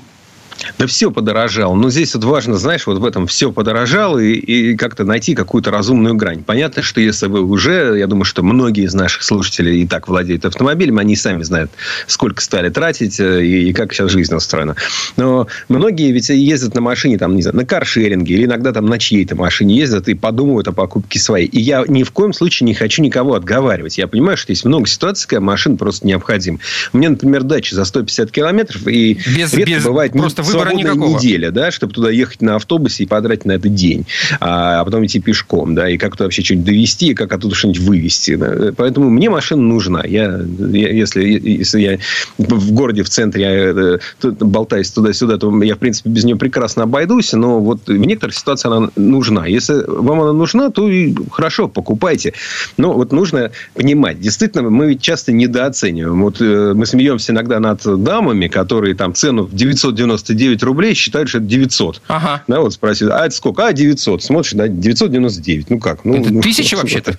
[0.78, 1.74] Да все подорожало.
[1.74, 5.70] Но здесь вот важно, знаешь, вот в этом все подорожало и, и как-то найти какую-то
[5.70, 6.42] разумную грань.
[6.42, 10.44] Понятно, что если вы уже, я думаю, что многие из наших слушателей и так владеют
[10.44, 11.70] автомобилем, они сами знают,
[12.06, 14.76] сколько стали тратить э, и, и как сейчас жизнь устроена.
[15.16, 18.98] Но многие ведь ездят на машине, там, не знаю, на каршеринге или иногда там на
[18.98, 21.46] чьей-то машине ездят и подумывают о покупке своей.
[21.46, 23.98] И я ни в коем случае не хочу никого отговаривать.
[23.98, 26.58] Я понимаю, что есть много ситуаций, когда машина просто необходима.
[26.92, 31.16] Мне, например, дача за 150 километров, и без, редко без, бывает просто выбора никакого.
[31.16, 34.06] неделя, да, чтобы туда ехать на автобусе и потратить на это день,
[34.40, 37.54] а, а потом идти пешком, да, и как то вообще что-нибудь довести, и как оттуда
[37.54, 38.36] что-нибудь вывезти.
[38.36, 38.72] Да.
[38.76, 40.02] Поэтому мне машина нужна.
[40.04, 40.40] Я,
[40.72, 41.98] я, если, если я
[42.38, 46.84] в городе, в центре, я э, болтаюсь туда-сюда, то я, в принципе, без нее прекрасно
[46.84, 49.46] обойдусь, но вот в некоторых ситуациях она нужна.
[49.46, 52.34] Если вам она нужна, то и хорошо, покупайте.
[52.76, 56.22] Но вот нужно понимать, действительно, мы ведь часто недооцениваем.
[56.22, 61.28] Вот э, мы смеемся иногда над дамами, которые там цену в 999 рублей рублей, считают,
[61.28, 62.02] что это 900.
[62.08, 62.42] Ага.
[62.48, 63.66] Да, вот спросили, а это сколько?
[63.66, 64.22] А, 900.
[64.22, 65.70] Смотришь, да, 999.
[65.70, 66.04] Ну как?
[66.04, 67.16] Ну, это ну, тысяча вообще-то.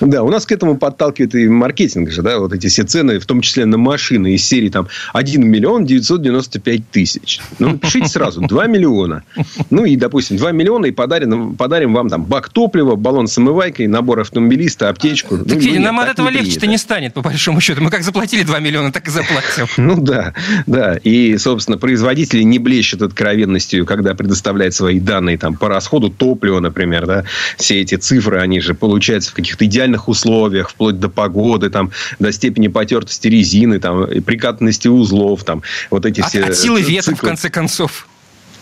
[0.00, 3.26] Да, у нас к этому подталкивает и маркетинг же, да, вот эти все цены, в
[3.26, 7.40] том числе на машины из серии там 1 миллион 995 тысяч.
[7.58, 9.22] Ну, пишите сразу, 2 миллиона.
[9.70, 13.86] Ну, и, допустим, 2 миллиона, и подарим, подарим вам там бак топлива, баллон с омывайкой,
[13.86, 15.38] набор автомобилиста, аптечку.
[15.38, 17.82] Так, ну, Федя, ну, нам от этого легче-то не станет, по большому счету.
[17.82, 19.66] Мы как заплатили 2 миллиона, так и заплатим.
[19.76, 20.34] Ну, да,
[20.66, 20.96] да.
[20.96, 26.60] И, собственно, производитель производители не блещут откровенностью, когда предоставляют свои данные там, по расходу топлива,
[26.60, 27.06] например.
[27.06, 27.24] Да?
[27.56, 32.32] Все эти цифры, они же получаются в каких-то идеальных условиях, вплоть до погоды, там, до
[32.32, 35.44] степени потертости резины, там, прикатанности узлов.
[35.44, 37.28] Там, вот эти от, все от силы ветра, циклы.
[37.28, 38.06] в конце концов.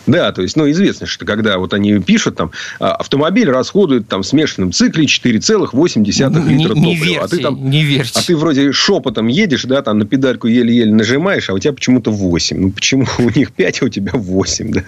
[0.05, 4.23] Да, то есть, ну, известно, что когда вот они пишут, там, а, автомобиль расходует там
[4.23, 6.83] в смешанном цикле 4,8 литра не, топлива.
[6.83, 8.11] Не верьте, а ты там, не верьте.
[8.19, 12.11] А ты вроде шепотом едешь, да, там на педальку еле-еле нажимаешь, а у тебя почему-то
[12.11, 12.57] 8.
[12.59, 14.83] Ну, почему у них 5, а у тебя 8, да?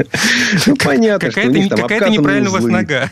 [0.66, 3.12] Ну, понятно, что у них там Какая-то неправильная у вас нога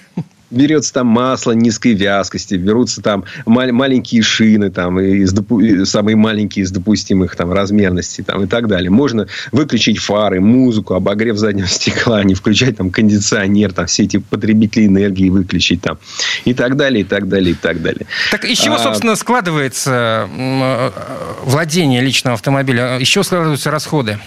[0.53, 6.63] берется там масло низкой вязкости, берутся там мал- маленькие шины, там, из допу- самые маленькие
[6.63, 8.89] из допустимых там, размерностей там, и так далее.
[8.89, 14.85] Можно выключить фары, музыку, обогрев заднего стекла, не включать там кондиционер, там, все эти потребители
[14.85, 15.97] энергии выключить там,
[16.45, 18.05] и так далее, и так далее, и так далее.
[18.31, 18.79] Так из чего, а...
[18.79, 20.29] собственно, складывается
[21.43, 22.97] владение личного автомобиля?
[22.97, 24.19] Из чего складываются расходы?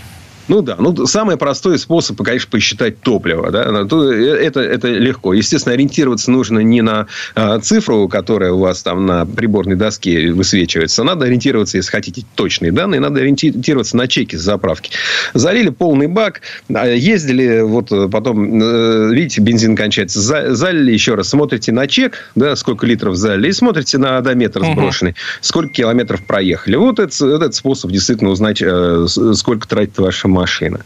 [0.48, 3.50] Ну да, ну самый простой способ, конечно, посчитать топливо.
[3.50, 3.64] Да?
[3.64, 5.34] Это, это легко.
[5.34, 11.04] Естественно, ориентироваться нужно не на а, цифру, которая у вас там на приборной доске высвечивается.
[11.04, 14.90] Надо ориентироваться, если хотите точные данные, надо ориентироваться на чеки с заправки.
[15.34, 21.86] Залили полный бак, ездили, вот потом, э, видите, бензин кончается, залили еще раз, смотрите на
[21.86, 25.18] чек, да, сколько литров залили, и смотрите на одометр сброшенный, угу.
[25.40, 26.76] сколько километров проехали.
[26.76, 30.80] Вот этот, этот способ действительно узнать, э, сколько тратит ваша машина.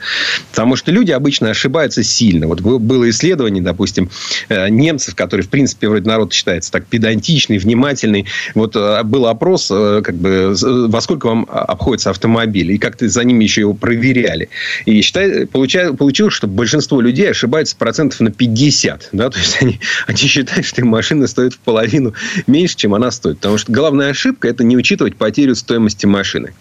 [0.51, 2.47] Потому что люди обычно ошибаются сильно.
[2.47, 4.09] Вот было исследование, допустим,
[4.49, 8.27] э, немцев, которые, в принципе, вроде народ считается так педантичный, внимательный.
[8.55, 10.55] Вот э, был опрос, э, как бы,
[10.89, 14.49] во сколько вам обходится автомобиль, и как-то за ними еще его проверяли.
[14.87, 19.09] И считай, получай, получилось, что большинство людей ошибаются процентов на 50.
[19.13, 19.31] Да?
[19.31, 22.15] То есть, они, они считают, что машина стоит в половину
[22.47, 23.39] меньше, чем она стоит.
[23.39, 26.55] Потому что главная ошибка– это не учитывать потерю стоимости машины.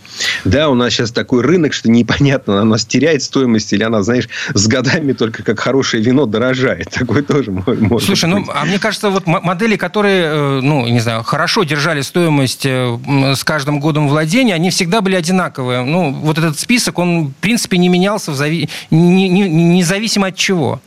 [0.43, 4.29] Да, у нас сейчас такой рынок, что непонятно, она нас теряет стоимость, или она, знаешь,
[4.53, 6.89] с годами только как хорошее вино дорожает.
[6.91, 8.47] Такое тоже может Слушай, быть.
[8.47, 12.97] ну, а мне кажется, вот модели, которые, э, ну, не знаю, хорошо держали стоимость э,
[13.35, 15.83] с каждым годом владения, они всегда были одинаковые.
[15.83, 18.69] Ну, вот этот список, он, в принципе, не менялся в зави...
[18.89, 20.81] независимо от чего.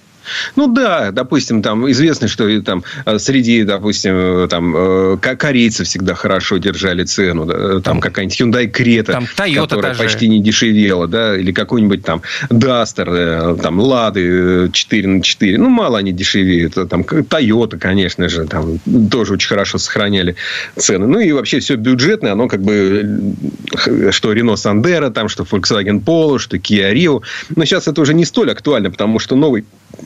[0.56, 6.14] Ну да, допустим, там известно, что там э, среди, допустим, э, там э, корейцы всегда
[6.14, 10.02] хорошо держали цену, да, там какая-нибудь Hyundai Creta, там Toyota которая даже.
[10.02, 15.98] почти не дешевела, да, или какой-нибудь там Duster, там Лады 4 на 4, ну мало
[15.98, 18.78] они дешевеют, там Toyota, конечно же, там
[19.10, 20.36] тоже очень хорошо сохраняли
[20.76, 23.34] цены, ну и вообще все бюджетное, оно как бы
[24.10, 27.22] что Renault Sandero, там что Volkswagen Polo, что Kia Rio,
[27.56, 29.64] но сейчас это уже не столь актуально, потому что новый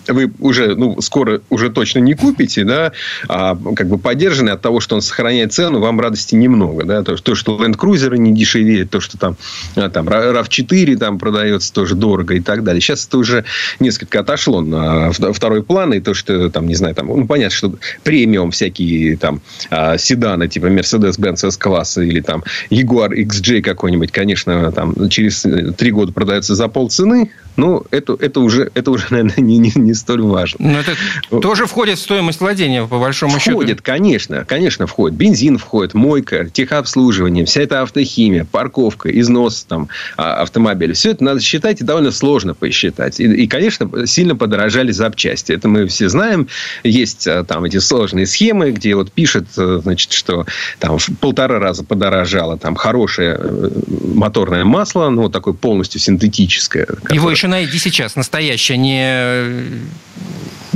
[0.09, 2.93] вы уже, ну, скоро уже точно не купите, да,
[3.29, 7.17] а как бы поддержанный от того, что он сохраняет цену, вам радости немного, да, то,
[7.17, 9.37] то что Land Cruiser не дешевеет, то, что там,
[9.75, 12.81] а, там RAV4 там продается тоже дорого и так далее.
[12.81, 13.45] Сейчас это уже
[13.81, 17.75] несколько отошло на второй план, и то, что там, не знаю, там, ну, понятно, что
[18.03, 19.41] премиум всякие там
[19.71, 25.45] а, седаны, типа Mercedes-Benz S-класса или там Jaguar XJ какой-нибудь, конечно, там через
[25.77, 29.95] три года продается за полцены, ну, это, это, уже, это уже, наверное, не, не, не
[29.95, 30.59] столь важно.
[30.59, 30.97] Но это
[31.41, 33.57] тоже входит в стоимость владения, по большому входит, счету?
[33.59, 34.45] Входит, конечно.
[34.45, 35.17] Конечно, входит.
[35.17, 40.95] Бензин входит, мойка, техобслуживание, вся эта автохимия, парковка, износ там, а, автомобиля.
[40.95, 43.21] Все это надо считать, и довольно сложно посчитать.
[43.21, 45.53] И, и, конечно, сильно подорожали запчасти.
[45.53, 46.49] Это мы все знаем.
[46.85, 50.47] Есть а, там эти сложные схемы, где вот пишет, э, значит, что
[50.79, 53.71] там в полтора раза подорожало там хорошее э,
[54.15, 56.87] моторное масло, ну, вот такое полностью синтетическое.
[57.11, 59.87] Его еще найди сейчас, настоящее, не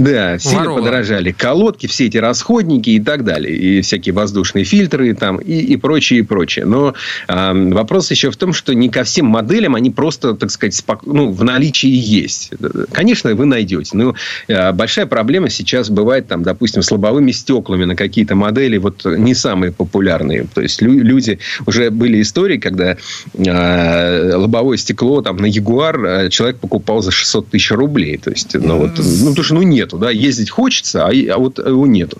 [0.00, 0.78] да, сильно Ворова.
[0.78, 3.54] подорожали колодки, все эти расходники и так далее.
[3.54, 6.64] И всякие воздушные фильтры там, и, и прочее, и прочее.
[6.64, 6.94] Но
[7.28, 11.04] э, вопрос еще в том, что не ко всем моделям они просто, так сказать, спок...
[11.04, 12.50] ну, в наличии есть.
[12.92, 13.90] Конечно, вы найдете.
[13.92, 14.14] Но
[14.48, 19.34] э, большая проблема сейчас бывает, там, допустим, с лобовыми стеклами на какие-то модели вот не
[19.34, 20.46] самые популярные.
[20.54, 21.38] То есть, лю- люди...
[21.66, 22.96] Уже были истории, когда
[23.34, 28.16] э, лобовое стекло там, на Ягуар человек покупал за 600 тысяч рублей.
[28.16, 31.38] То есть, ну, вот, ну, потому что ну, нет нету, да, ездить хочется, а, а
[31.38, 32.18] вот его нету.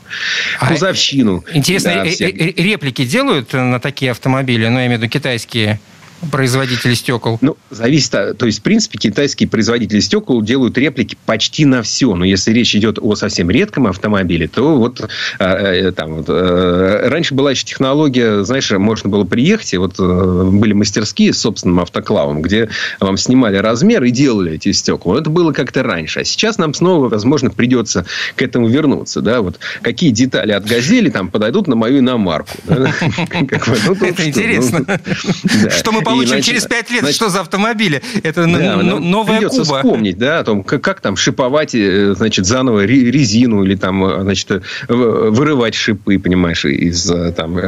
[0.61, 1.45] Кузовщину.
[1.47, 5.81] А, интересно, да, реплики делают на такие автомобили, ну, я имею в виду китайские?
[6.31, 7.39] Производители стекол?
[7.41, 8.11] Ну, зависит.
[8.11, 12.15] То есть, в принципе, китайские производители стекол делают реплики почти на все.
[12.15, 15.07] Но если речь идет о совсем редком автомобиле, то вот, э,
[15.39, 20.51] э там, вот э, раньше была еще технология, знаешь, можно было приехать, и вот э,
[20.53, 22.69] были мастерские с собственным автоклавом, где
[23.01, 25.19] вам снимали размер и делали эти стекла.
[25.19, 26.21] Это было как-то раньше.
[26.21, 28.07] А сейчас нам снова, возможно, придется
[28.37, 29.21] к этому вернуться.
[29.21, 29.41] Да?
[29.41, 32.53] Вот какие детали от «Газели» там подойдут на мою иномарку.
[32.67, 34.85] Это интересно.
[35.71, 38.03] Что мы получим и, через пять лет, значит, что за автомобили?
[38.23, 39.77] Это да, новая придется Куба.
[39.79, 44.23] вспомнить, да, о том, как, как там шиповать, э, значит, заново резину или там, э,
[44.23, 47.59] значит, вырывать шипы, понимаешь, из там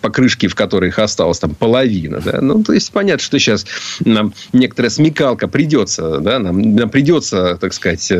[0.00, 2.40] покрышки, в которой их осталось там половина, да.
[2.40, 3.66] Ну, то есть понятно, что сейчас
[4.04, 8.12] нам некоторая смекалка придется, да, нам, нам придется, так сказать,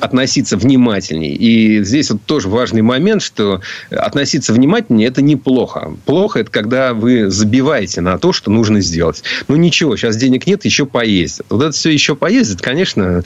[0.00, 1.34] относиться внимательней.
[1.34, 3.60] И здесь вот тоже важный момент, что
[3.90, 5.96] относиться внимательнее– это неплохо.
[6.04, 9.22] Плохо– это когда вы забиваете на то, что нужно сделать.
[9.48, 11.46] Ну, ничего, сейчас денег нет, еще поездят.
[11.50, 13.22] Вот это все еще поездит, конечно,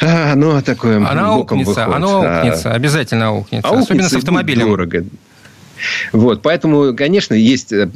[0.00, 1.96] а, ну, такое Оно боком аукнется, выходит.
[1.96, 3.68] Оно аукнется, а, обязательно аукнется.
[3.68, 4.68] аукнется особенно с автомобилем.
[4.68, 5.04] Дорого.
[6.12, 7.88] Вот, поэтому, конечно, есть э,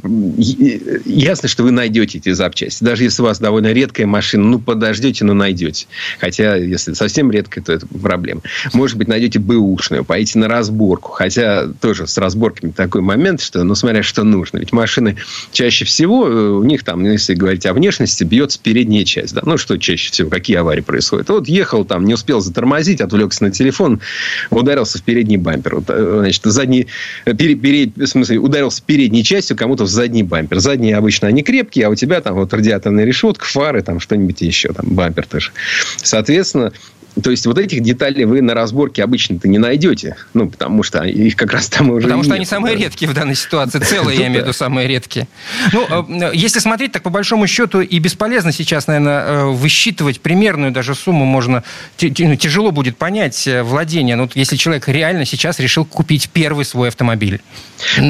[1.05, 2.83] ясно, что вы найдете эти запчасти.
[2.83, 5.87] Даже если у вас довольно редкая машина, ну, подождете, но найдете.
[6.19, 8.41] Хотя, если совсем редкая, то это проблема.
[8.73, 11.11] Может быть, найдете бэушную, поедете на разборку.
[11.11, 14.57] Хотя тоже с разборками такой момент, что, ну, смотря что нужно.
[14.59, 15.17] Ведь машины
[15.51, 19.33] чаще всего, э, у них там, ну, если говорить о внешности, бьется передняя часть.
[19.33, 19.41] Да?
[19.45, 21.29] Ну, что чаще всего, какие аварии происходят.
[21.29, 24.01] Вот ехал там, не успел затормозить, отвлекся на телефон,
[24.49, 25.75] ударился в передний бампер.
[25.75, 26.87] Вот, э, значит, задний,
[27.25, 30.57] перед, перед, в смысле, ударился передней частью кому-то в задний бампер.
[30.57, 34.73] Задние обычно они крепкие, а у тебя там вот радиаторная решетка, фары, там что-нибудь еще,
[34.73, 35.51] там бампер тоже.
[35.97, 36.73] Соответственно,
[37.21, 40.15] то есть, вот этих деталей вы на разборке обычно-то не найдете.
[40.33, 43.13] Ну, потому что их как раз там уже Потому что нет, они самые редкие в
[43.13, 43.79] данной ситуации.
[43.83, 45.27] Целые, я имею в виду, самые редкие.
[45.73, 50.71] Ну, э, если смотреть, так по большому счету и бесполезно сейчас, наверное, э, высчитывать примерную
[50.71, 51.63] даже сумму можно...
[51.99, 54.15] Ну, тяжело будет понять э, владение.
[54.15, 57.41] Ну, если человек реально сейчас решил купить первый свой автомобиль.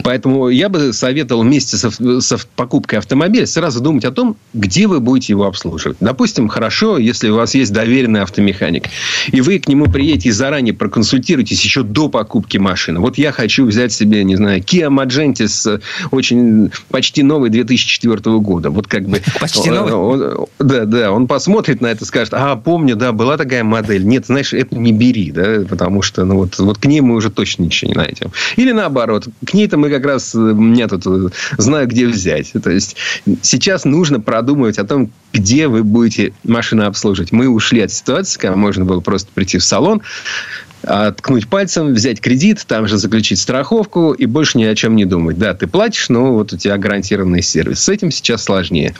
[0.04, 5.00] Поэтому я бы советовал вместе со, со покупкой автомобиля сразу думать о том, где вы
[5.00, 5.98] будете его обслуживать.
[6.00, 8.86] Допустим, хорошо, если у вас есть доверенный автомеханик
[9.32, 13.00] и вы к нему приедете и заранее проконсультируетесь еще до покупки машины.
[13.00, 15.82] Вот я хочу взять себе, не знаю, Kia Magentis
[16.12, 18.70] очень почти новый 2004 года.
[18.70, 19.22] Вот как бы...
[19.40, 19.94] Почти новый?
[19.94, 21.12] Он, да, да.
[21.12, 24.06] Он посмотрит на это скажет, а, помню, да, была такая модель.
[24.06, 27.30] Нет, знаешь, это не бери, да, потому что ну, вот, вот к ней мы уже
[27.30, 28.32] точно ничего не найдем.
[28.56, 32.54] Или наоборот, к ней-то мы как раз, э, меня тут э, знаю, где взять.
[32.62, 32.96] То есть,
[33.42, 37.32] сейчас нужно продумывать о том, где вы будете машину обслуживать.
[37.32, 40.02] Мы ушли от ситуации, когда можно было просто прийти в салон,
[40.82, 45.38] ткнуть пальцем, взять кредит, там же заключить страховку и больше ни о чем не думать.
[45.38, 47.84] Да, ты платишь, но вот у тебя гарантированный сервис.
[47.84, 48.96] С этим сейчас сложнее.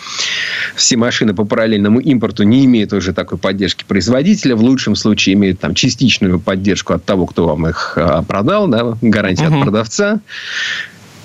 [0.76, 4.56] Все машины по параллельному импорту не имеют уже такой поддержки производителя.
[4.56, 8.98] В лучшем случае имеют там частичную поддержку от того, кто вам их а, продал, да,
[9.02, 9.60] гарантия угу.
[9.60, 10.20] от продавца.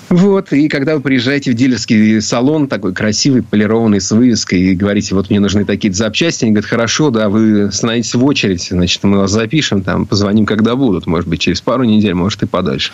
[0.09, 5.15] Вот, и когда вы приезжаете в дилерский салон, такой красивый, полированный, с вывеской, и говорите,
[5.15, 9.17] вот мне нужны такие запчасти, они говорят, хорошо, да, вы становитесь в очередь, значит, мы
[9.17, 12.91] вас запишем, там, позвоним, когда будут, может быть, через пару недель, может, и подальше.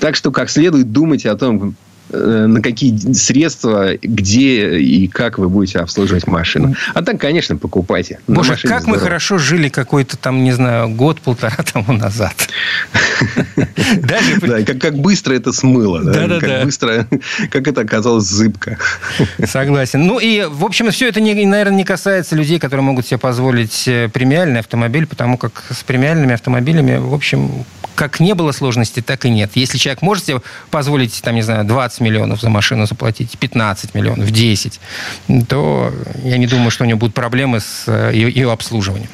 [0.00, 1.76] Так что, как следует думать о том,
[2.14, 6.74] на какие средства, где и как вы будете обслуживать машину.
[6.94, 8.20] А так, конечно, покупайте.
[8.26, 8.88] Боже, как здорово.
[8.88, 12.34] мы хорошо жили какой-то там, не знаю, год-полтора тому назад.
[13.96, 16.02] Да, как быстро это смыло.
[16.02, 17.06] Да, да, Как быстро,
[17.50, 18.78] как это оказалось зыбко.
[19.44, 20.06] Согласен.
[20.06, 24.08] Ну и, в общем, все это, наверное, не касается людей, которые могут себе позволить э,
[24.12, 29.30] премиальный автомобиль, потому как с премиальными автомобилями, в общем, как не было сложности, так и
[29.30, 29.52] нет.
[29.54, 34.30] Если человек может себе позволить, там, не знаю, 20 миллионов за машину заплатить, 15 миллионов,
[34.30, 34.80] 10,
[35.48, 39.10] то я не думаю, что у него будут проблемы с э, ее, ее обслуживанием.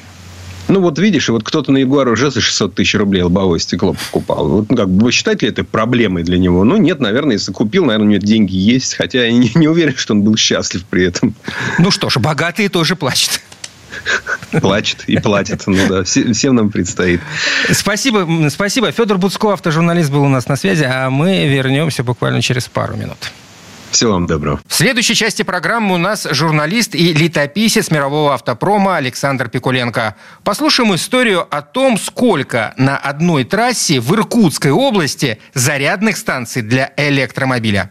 [0.70, 4.48] Ну, вот видишь, вот кто-то на Ягуар уже за 600 тысяч рублей лобовое стекло покупал.
[4.48, 6.62] Вот, ну, как бы, вы считаете ли это проблемой для него?
[6.62, 8.94] Ну, нет, наверное, если купил, наверное, у него деньги есть.
[8.94, 11.34] Хотя я не, не уверен, что он был счастлив при этом.
[11.80, 13.40] Ну что ж, богатые тоже плачут.
[14.60, 15.62] Плачет и платит.
[15.66, 17.20] Ну да, всем нам предстоит.
[17.70, 18.90] Спасибо, спасибо.
[18.92, 23.30] Федор Буцко, автожурналист, был у нас на связи, а мы вернемся буквально через пару минут.
[23.90, 24.60] Всего вам доброго.
[24.66, 30.14] В следующей части программы у нас журналист и летописец мирового автопрома Александр Пикуленко.
[30.44, 37.90] Послушаем историю о том, сколько на одной трассе в Иркутской области зарядных станций для электромобиля.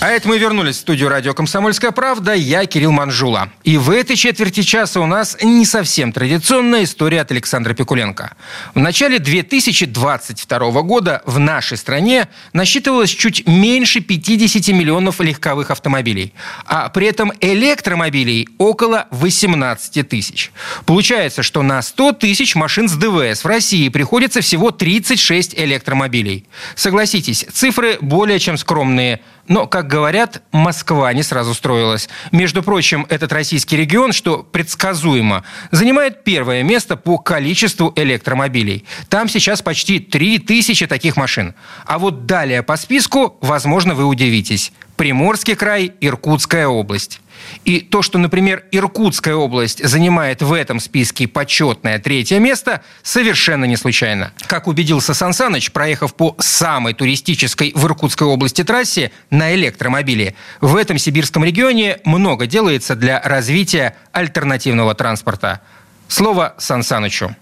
[0.00, 2.32] А это мы вернулись в студию радио «Комсомольская правда».
[2.32, 3.50] Я Кирилл Манжула.
[3.64, 8.34] И в этой четверти часа у нас не совсем традиционная история от Александра Пикуленко.
[8.74, 16.32] В начале 2022 года в нашей стране насчитывалось чуть меньше 50 миллионов легковых автомобилей.
[16.64, 20.50] А при этом электромобилей около 18 тысяч.
[20.86, 26.46] Получается, что на 100 тысяч машин с ДВС в России приходится всего 36 электромобилей.
[26.74, 29.20] Согласитесь, цифры более чем скромные.
[29.50, 32.08] Но, как говорят, Москва не сразу строилась.
[32.32, 38.86] Между прочим, этот российский регион, что предсказуемо, занимает первое место по количеству электромобилей.
[39.08, 41.54] Там сейчас почти 3000 таких машин.
[41.84, 44.72] А вот далее по списку, возможно, вы удивитесь.
[45.00, 47.22] Приморский край, Иркутская область.
[47.64, 53.78] И то, что, например, Иркутская область занимает в этом списке почетное третье место, совершенно не
[53.78, 54.32] случайно.
[54.46, 60.98] Как убедился Сансаныч, проехав по самой туристической в Иркутской области трассе на электромобиле, в этом
[60.98, 65.62] сибирском регионе много делается для развития альтернативного транспорта.
[66.08, 67.34] Слово Сансанычу.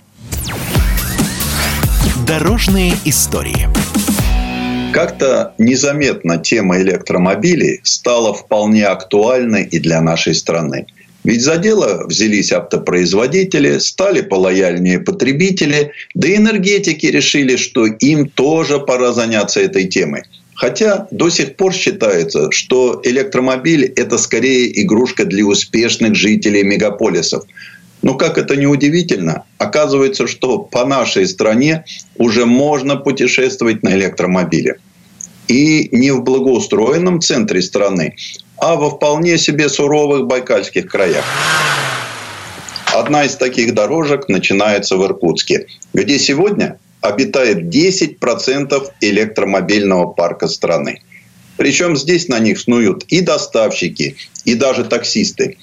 [2.25, 3.69] Дорожные истории.
[4.93, 10.87] Как-то незаметно тема электромобилей стала вполне актуальной и для нашей страны.
[11.25, 18.79] Ведь за дело взялись автопроизводители, стали полояльнее потребители, да и энергетики решили, что им тоже
[18.79, 20.23] пора заняться этой темой.
[20.55, 27.45] Хотя до сих пор считается, что электромобиль– это скорее игрушка для успешных жителей мегаполисов.
[28.03, 31.85] Но как это не удивительно, оказывается, что по нашей стране
[32.17, 34.79] уже можно путешествовать на электромобиле.
[35.49, 38.15] И не в благоустроенном центре страны,
[38.57, 41.25] а во вполне себе суровых байкальских краях.
[42.95, 51.01] Одна из таких дорожек начинается в Иркутске, где сегодня обитает 10% электромобильного парка страны.
[51.57, 55.59] Причем здесь на них снуют и доставщики, и даже таксисты.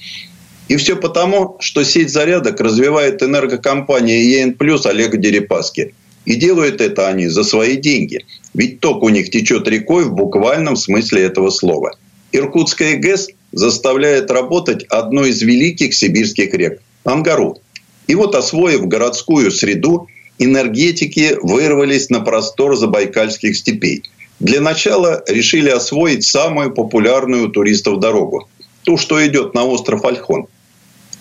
[0.67, 5.93] И все потому, что сеть зарядок развивает энергокомпания ЕН Плюс Олега Дерипаски.
[6.25, 8.25] И делают это они за свои деньги.
[8.55, 11.95] Ведь ток у них течет рекой в буквальном смысле этого слова.
[12.31, 17.59] Иркутская ГЭС заставляет работать одну из великих сибирских рек– Ангару.
[18.07, 20.07] И вот освоив городскую среду,
[20.39, 24.03] энергетики вырвались на простор забайкальских степей.
[24.39, 28.49] Для начала решили освоить самую популярную туристов дорогу–
[28.85, 30.47] ту, что идет на остров Альхон.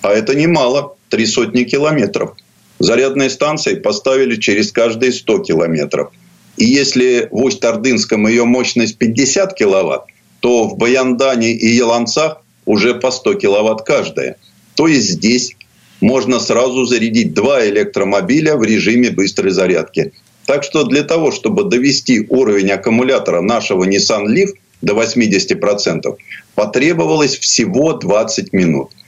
[0.05, 2.35] А это немало, три сотни километров.
[2.79, 6.13] Зарядные станции поставили через каждые 100 километров.
[6.59, 10.05] И если в Усть-Ордынском ее мощность 50 киловатт,
[10.41, 14.37] то в Баяндане и Еланцах уже по 100 киловатт каждая.
[14.75, 15.57] То есть здесь
[16.03, 20.13] можно сразу зарядить два электромобиля в режиме быстрой зарядки.
[20.45, 24.51] Так что для того, чтобы довести уровень аккумулятора нашего Nissan Leaf
[24.83, 26.15] до 80%,
[26.55, 28.91] потребовалось всего 20 минут–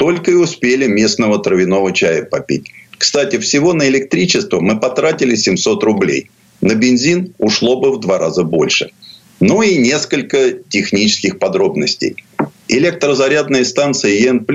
[0.00, 2.72] только и успели местного травяного чая попить.
[2.96, 6.30] Кстати, всего на электричество мы потратили 700 рублей.
[6.62, 8.92] На бензин ушло бы в два раза больше.
[9.40, 12.16] Ну и несколько технических подробностей.
[12.68, 14.46] Электрозарядные станции ЕН+,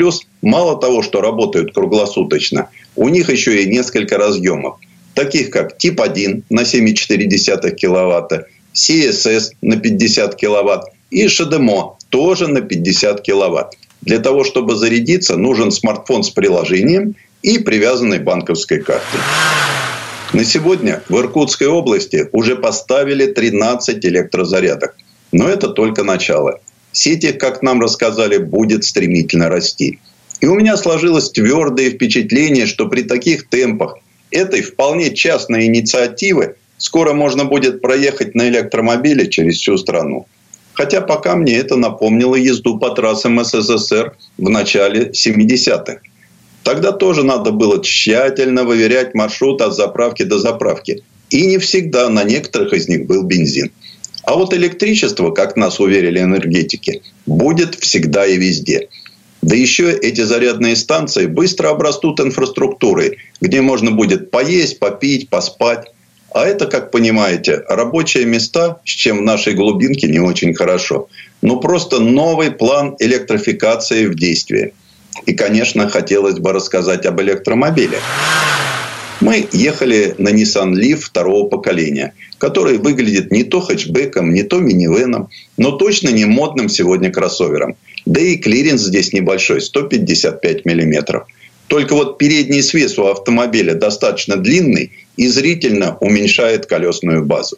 [0.42, 4.80] мало того, что работают круглосуточно, у них еще и несколько разъемов,
[5.14, 12.62] таких как тип 1 на 7,4 кВт, CSS на 50 кВт и ШДМО тоже на
[12.62, 13.76] 50 кВт.
[14.06, 19.20] Для того, чтобы зарядиться, нужен смартфон с приложением и привязанной банковской картой.
[20.34, 24.96] На сегодня в Иркутской области уже поставили 13 электрозарядок.
[25.32, 26.60] Но это только начало.
[26.92, 30.00] Сеть их, как нам рассказали, будет стремительно расти.
[30.40, 33.98] И у меня сложилось твердое впечатление, что при таких темпах
[34.32, 40.28] этой вполне частной инициативы скоро можно будет проехать на электромобиле через всю страну.
[40.76, 46.00] Хотя пока мне это напомнило езду по трассам СССР в начале 70-х.
[46.64, 51.04] Тогда тоже надо было тщательно выверять маршрут от заправки до заправки.
[51.30, 53.72] И не всегда на некоторых из них был бензин.
[54.24, 58.90] А вот электричество, как нас уверили энергетики, будет всегда и везде.
[59.42, 65.92] Да еще эти зарядные станции быстро обрастут инфраструктурой, где можно будет поесть, попить, поспать.
[66.34, 71.08] А это, как понимаете, рабочие места, с чем в нашей глубинке не очень хорошо.
[71.42, 74.74] Ну, просто новый план электрификации в действии.
[75.26, 78.00] И, конечно, хотелось бы рассказать об электромобиле.
[79.22, 85.30] Мы ехали на Nissan Leaf второго поколения, который выглядит не то хэтчбеком, не то минивеном,
[85.58, 87.78] но точно не модным сегодня кроссовером.
[88.06, 91.28] Да и клиренс здесь небольшой, 155 миллиметров.
[91.68, 97.58] Только вот передний свес у автомобиля достаточно длинный и зрительно уменьшает колесную базу.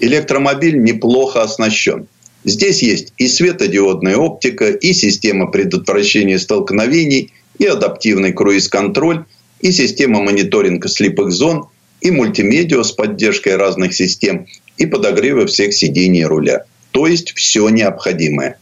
[0.00, 2.06] Электромобиль неплохо оснащен.
[2.44, 9.24] Здесь есть и светодиодная оптика, и система предотвращения столкновений, и адаптивный круиз-контроль,
[9.60, 11.68] и система мониторинга слепых зон,
[12.00, 14.46] и мультимедиа с поддержкой разных систем,
[14.76, 16.64] и подогревы всех сидений руля.
[16.90, 18.58] То есть все необходимое.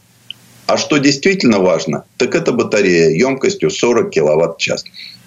[0.65, 4.85] А что действительно важно, так это батарея емкостью 40 киловатт-час,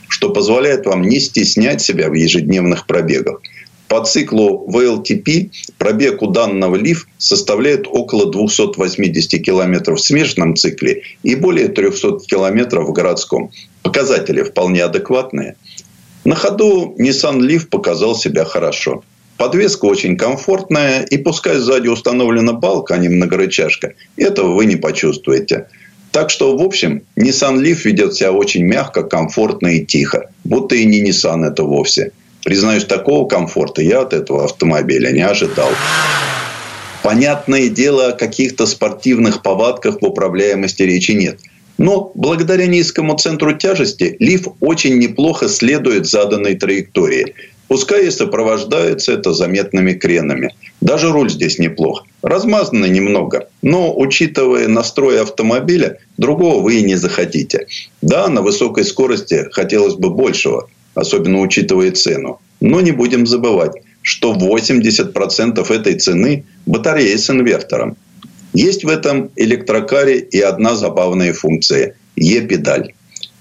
[0.09, 3.41] что позволяет вам не стеснять себя в ежедневных пробегах.
[3.89, 11.37] По циклу ВЛТП пробег у данного ЛИФ составляет около 280 километров в смешанном цикле и
[11.37, 13.53] более 300 километров в городском.
[13.83, 15.57] Показатели вполне адекватные.
[16.25, 19.05] На ходу Nissan Leaf показал себя хорошо.
[19.37, 25.69] Подвеска очень комфортная, и пускай сзади установлена балка, а не многорычажка, этого вы не почувствуете.
[26.17, 30.31] Так что, в общем, Nissan Leaf ведет себя очень мягко, комфортно и тихо.
[30.45, 32.13] Будто и не Nissan это вовсе.
[32.43, 35.69] Признаюсь, такого комфорта я от этого автомобиля не ожидал.
[37.03, 41.39] Понятное дело, о каких-то спортивных повадках в управляемости речи нет.
[41.77, 47.35] Но благодаря низкому центру тяжести лиф очень неплохо следует заданной траектории.
[47.69, 50.55] Пускай и сопровождается это заметными кренами.
[50.81, 52.07] Даже руль здесь неплох.
[52.27, 53.49] Размазано немного.
[53.63, 57.67] Но, учитывая настрой автомобиля, другого вы и не захотите.
[58.03, 62.41] Да, на высокой скорости хотелось бы большего особенно учитывая цену.
[62.61, 63.73] Но не будем забывать,
[64.03, 67.97] что 80% этой цены– батареи с инвертором.
[68.55, 72.95] Есть в этом электрокаре и одна забавная функция– Е-педаль.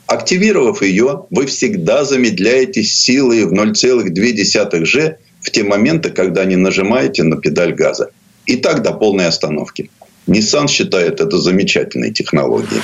[0.05, 7.23] Активировав ее, вы всегда замедляете силы в 0,2 G в те моменты, когда не нажимаете
[7.23, 8.09] на педаль газа.
[8.45, 9.89] И так до полной остановки.
[10.27, 12.81] Nissan считает это замечательной технологией.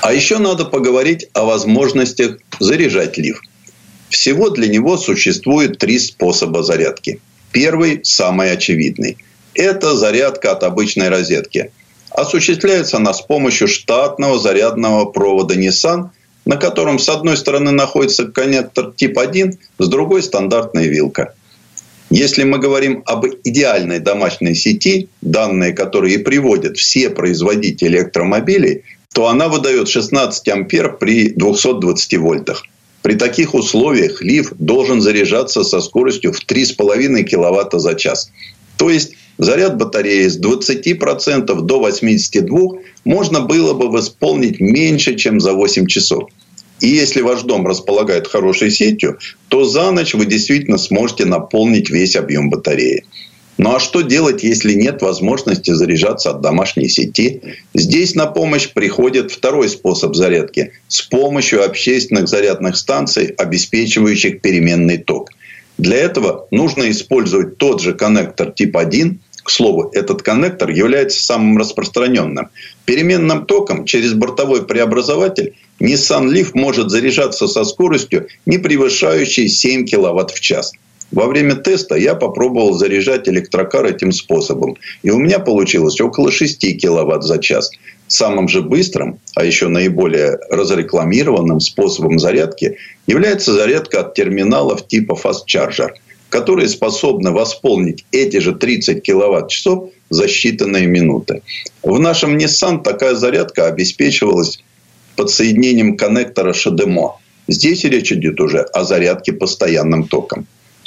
[0.00, 3.42] А еще надо поговорить о возможностях заряжать лифт.
[4.08, 7.20] Всего для него существует три способа зарядки.
[7.52, 9.16] Первый, самый очевидный.
[9.54, 11.70] Это зарядка от обычной розетки.
[12.10, 16.10] Осуществляется она с помощью штатного зарядного провода Nissan,
[16.44, 21.34] на котором с одной стороны находится коннектор тип 1, с другой стандартная вилка.
[22.14, 28.82] Если мы говорим об идеальной домашней сети, данные которые приводят все производители электромобилей,
[29.14, 32.64] то она выдает 16 ампер при 220 вольтах.
[33.00, 38.30] При таких условиях лиф должен заряжаться со скоростью в 3,5 киловатта за час.
[38.76, 45.54] То есть заряд батареи с 20% до 82% можно было бы восполнить меньше, чем за
[45.54, 46.28] 8 часов.
[46.82, 52.16] И если ваш дом располагает хорошей сетью, то за ночь вы действительно сможете наполнить весь
[52.16, 53.04] объем батареи.
[53.56, 57.40] Ну а что делать, если нет возможности заряжаться от домашней сети?
[57.72, 65.30] Здесь на помощь приходит второй способ зарядки с помощью общественных зарядных станций, обеспечивающих переменный ток.
[65.78, 69.20] Для этого нужно использовать тот же коннектор тип 1.
[69.42, 72.48] К слову, этот коннектор является самым распространенным.
[72.84, 80.30] Переменным током через бортовой преобразователь Nissan Leaf может заряжаться со скоростью, не превышающей 7 кВт
[80.30, 80.72] в час.
[81.10, 84.76] Во время теста я попробовал заряжать электрокар этим способом.
[85.02, 87.70] И у меня получилось около 6 киловатт за час.
[88.06, 92.76] Самым же быстрым, а еще наиболее разрекламированным способом зарядки
[93.06, 95.90] является зарядка от терминалов типа Fast Charger,
[96.32, 101.42] которые способны восполнить эти же 30 киловатт-часов за считанные минуты.
[101.82, 104.58] В нашем Nissan такая зарядка обеспечивалась
[105.14, 107.18] подсоединением коннектора Шадемо.
[107.48, 110.46] Здесь речь идет уже о зарядке постоянным током.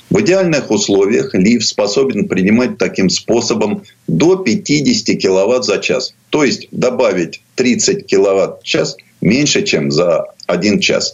[0.09, 6.15] В идеальных условиях лифт способен принимать таким способом до 50 киловатт за час.
[6.31, 11.11] То есть добавить 30 киловатт в час меньше, чем за один час.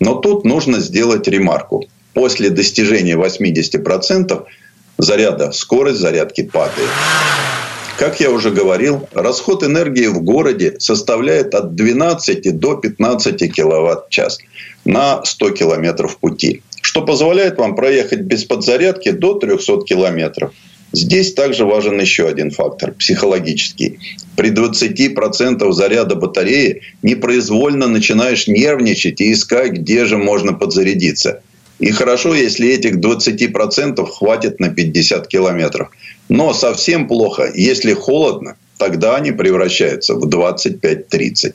[0.00, 1.84] Но тут нужно сделать ремарку.
[2.14, 4.44] После достижения 80%
[4.98, 6.88] заряда скорость зарядки падает.
[7.98, 14.10] Как я уже говорил, расход энергии в городе составляет от 12 до 15 киловатт в
[14.10, 14.38] час
[14.84, 20.52] на 100 километров пути что позволяет вам проехать без подзарядки до 300 километров.
[20.92, 23.98] Здесь также важен еще один фактор– психологический.
[24.36, 31.42] При 20% заряда батареи непроизвольно начинаешь нервничать и искать, где же можно подзарядиться.
[31.78, 35.90] И хорошо, если этих 20% хватит на 50 километров.
[36.28, 41.54] Но совсем плохо, если холодно, тогда они превращаются в 25-30.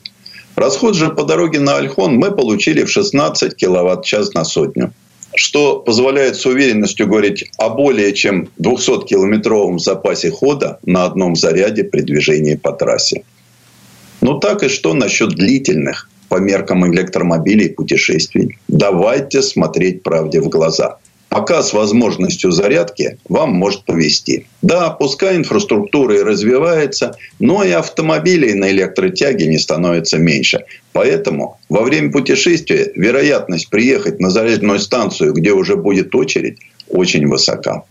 [0.56, 4.92] Расход же по дороге на Альхон мы получили в 16 киловатт-час на сотню
[5.34, 12.02] что позволяет с уверенностью говорить о более чем 200-километровом запасе хода на одном заряде при
[12.02, 13.22] движении по трассе.
[14.20, 18.56] Ну так и что насчет длительных по меркам электромобилей путешествий?
[18.68, 20.96] Давайте смотреть правде в глаза–
[21.30, 24.46] пока с возможностью зарядки вам может повезти.
[24.60, 30.64] Да, пускай инфраструктура и развивается, но и автомобилей на электротяге не становится меньше.
[30.92, 36.58] Поэтому во время путешествия вероятность приехать на зарядную станцию, где уже будет очередь,
[36.88, 37.84] очень высока.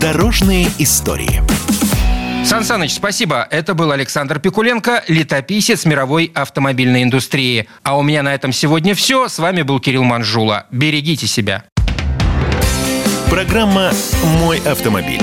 [0.00, 1.49] Дорожные истории.
[2.44, 3.46] Сан Саныч, спасибо.
[3.50, 7.68] Это был Александр Пикуленко, летописец мировой автомобильной индустрии.
[7.82, 9.28] А у меня на этом сегодня все.
[9.28, 10.66] С вами был Кирилл Манжула.
[10.70, 11.64] Берегите себя.
[13.30, 13.92] Программа
[14.40, 15.22] «Мой автомобиль».